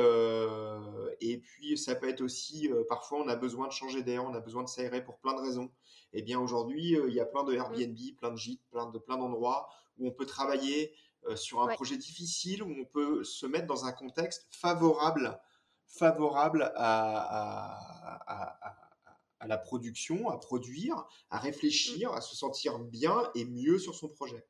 ça 1.78 1.96
peut 1.96 2.10
être 2.10 2.22
aussi, 2.22 2.68
heu, 2.70 2.86
parfois 2.88 3.20
on 3.20 3.28
a 3.28 3.36
besoin 3.36 3.68
de 3.68 3.72
changer 3.74 4.04
d'air, 4.04 4.24
on 4.24 4.34
a 4.34 4.40
besoin 4.40 4.64
de 4.64 4.70
s'aérer 4.70 5.04
pour 5.04 5.18
plein 5.20 5.34
de 5.36 5.42
raisons. 5.42 5.72
Et 6.14 6.22
bien 6.22 6.40
aujourd'hui, 6.40 6.96
heu, 6.96 7.10
il 7.10 7.16
y 7.16 7.20
a 7.20 7.26
plein 7.26 7.44
de 7.44 7.54
mmh, 7.54 7.56
Airbnb, 7.56 7.98
plein 8.18 8.32
de 8.32 8.38
gîtes, 8.38 8.64
plein 8.72 8.88
de 8.90 8.98
plein 9.00 9.18
d'endroits 9.18 9.70
où 9.98 10.08
on 10.08 10.12
peut 10.12 10.26
travailler, 10.26 10.94
euh, 11.28 11.36
sur 11.36 11.62
un 11.62 11.68
ouais, 11.68 11.76
projet 11.76 11.98
difficile 11.98 12.64
où 12.64 12.70
on 12.70 12.86
peut 12.86 13.24
se 13.24 13.46
mettre 13.46 13.68
dans 13.68 13.86
un 13.86 13.92
contexte 13.92 14.48
favorable, 14.52 15.40
favorable 15.88 16.72
à, 16.76 17.18
à, 18.28 18.52
à, 18.52 18.92
à 19.40 19.48
la 19.48 19.58
production, 19.58 20.30
à 20.30 20.38
produire, 20.38 21.06
à 21.30 21.38
mmh, 21.38 21.42
réfléchir, 21.42 22.12
à 22.14 22.22
se 22.22 22.36
sentir 22.36 22.80
bien 22.80 23.30
et 23.36 23.46
mieux 23.46 23.80
sur 23.80 23.96
son 23.96 24.08
projet. 24.10 24.46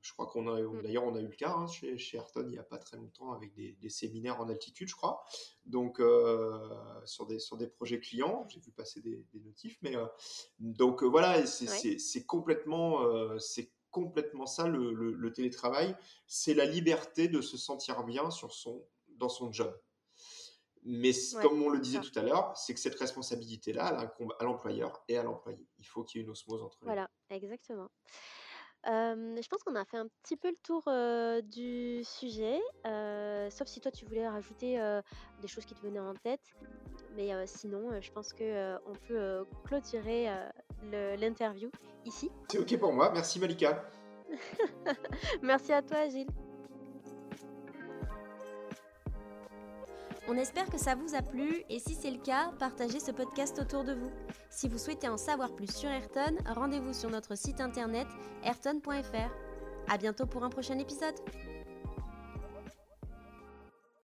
Je 0.00 0.12
crois 0.12 0.26
qu'on 0.26 0.46
a, 0.46 0.60
mmh, 0.60 0.82
d'ailleurs, 0.82 1.04
on 1.04 1.14
a 1.16 1.20
eu 1.20 1.26
le 1.26 1.34
cas 1.34 1.50
hein, 1.50 1.66
chez, 1.66 1.98
chez 1.98 2.16
Ayrton 2.18 2.44
il 2.46 2.50
n'y 2.50 2.58
a 2.58 2.62
pas 2.62 2.78
très 2.78 2.96
longtemps 2.96 3.32
avec 3.32 3.52
des, 3.54 3.72
des 3.72 3.90
séminaires 3.90 4.40
en 4.40 4.48
altitude, 4.48 4.88
je 4.88 4.94
crois. 4.94 5.24
Donc, 5.64 6.00
euh, 6.00 6.56
sur, 7.04 7.26
des, 7.26 7.38
sur 7.38 7.56
des 7.56 7.66
projets 7.66 7.98
clients, 7.98 8.46
j'ai 8.48 8.60
vu 8.60 8.70
passer 8.70 9.00
des, 9.00 9.26
des 9.32 9.40
notifs. 9.40 9.76
Mais 9.82 9.96
euh, 9.96 10.06
donc, 10.60 11.02
euh, 11.02 11.06
voilà, 11.06 11.38
ouais, 11.38 11.46
c'est 11.46 12.24
complètement, 12.26 13.00
c'est 13.38 13.72
complètement 13.90 14.46
ça 14.46 14.68
le, 14.68 14.92
le, 14.92 15.12
le 15.12 15.32
télétravail. 15.32 15.96
C'est 16.26 16.54
la 16.54 16.64
liberté 16.64 17.28
de 17.28 17.40
se 17.40 17.56
sentir 17.56 18.04
bien 18.04 18.30
sur 18.30 18.52
son, 18.52 18.86
dans 19.16 19.28
son 19.28 19.52
job. 19.52 19.76
Mais 20.84 21.10
ouais, 21.10 21.42
comme 21.42 21.60
on 21.60 21.68
le 21.70 21.78
c'est 21.78 21.82
disait 21.82 22.02
ça. 22.02 22.10
tout 22.10 22.18
à 22.18 22.22
l'heure, 22.22 22.56
c'est 22.56 22.72
que 22.72 22.80
cette 22.80 22.94
responsabilité-là, 22.94 23.90
elle 23.92 23.98
incombe 23.98 24.32
à 24.38 24.44
l'employeur 24.44 25.02
et 25.08 25.18
à 25.18 25.22
l'employé. 25.22 25.66
Il 25.78 25.84
faut 25.84 26.04
qu'il 26.04 26.20
y 26.20 26.22
ait 26.22 26.24
une 26.24 26.30
osmose 26.30 26.62
entre 26.62 26.78
les 26.80 26.86
deux. 26.86 26.92
Voilà, 26.92 27.10
exactement. 27.30 27.90
Je 28.84 29.48
pense 29.48 29.62
qu'on 29.62 29.76
a 29.76 29.84
fait 29.84 29.98
un 29.98 30.08
petit 30.22 30.36
peu 30.36 30.48
le 30.48 30.56
tour, 30.62 30.82
du 31.44 32.02
sujet, 32.04 32.60
sauf 33.50 33.68
si 33.68 33.80
toi 33.80 33.90
tu 33.90 34.04
voulais 34.04 34.28
rajouter, 34.28 34.78
des 35.40 35.48
choses 35.48 35.64
qui 35.64 35.74
te 35.74 35.80
venaient 35.80 35.98
en 35.98 36.14
tête. 36.14 36.54
Mais, 37.16 37.30
sinon, 37.46 38.00
je 38.00 38.10
pense 38.12 38.32
que, 38.32 38.76
on 38.86 38.94
peut, 39.06 39.44
clôturer, 39.64 40.28
l'interview 40.92 41.70
ici. 42.04 42.30
C'est 42.48 42.58
OK 42.58 42.78
pour 42.78 42.92
moi. 42.92 43.10
Merci 43.12 43.38
Malika. 43.38 43.84
Merci 45.42 45.72
à 45.72 45.82
toi 45.82 46.08
Gilles. 46.08 46.26
On 50.30 50.36
espère 50.36 50.68
que 50.68 50.76
ça 50.76 50.94
vous 50.94 51.14
a 51.14 51.22
plu 51.22 51.64
et 51.70 51.78
si 51.78 51.94
c'est 51.94 52.10
le 52.10 52.18
cas, 52.18 52.52
partagez 52.58 53.00
ce 53.00 53.10
podcast 53.10 53.58
autour 53.58 53.82
de 53.82 53.94
vous. 53.94 54.10
Si 54.50 54.68
vous 54.68 54.76
souhaitez 54.76 55.08
en 55.08 55.16
savoir 55.16 55.56
plus 55.56 55.74
sur 55.74 55.88
Ayrton, 55.88 56.36
rendez-vous 56.46 56.92
sur 56.92 57.08
notre 57.08 57.34
site 57.34 57.62
internet 57.62 58.06
ayrton.fr. 58.44 59.90
À 59.90 59.96
bientôt 59.96 60.26
pour 60.26 60.44
un 60.44 60.50
prochain 60.50 60.78
épisode. 60.78 61.14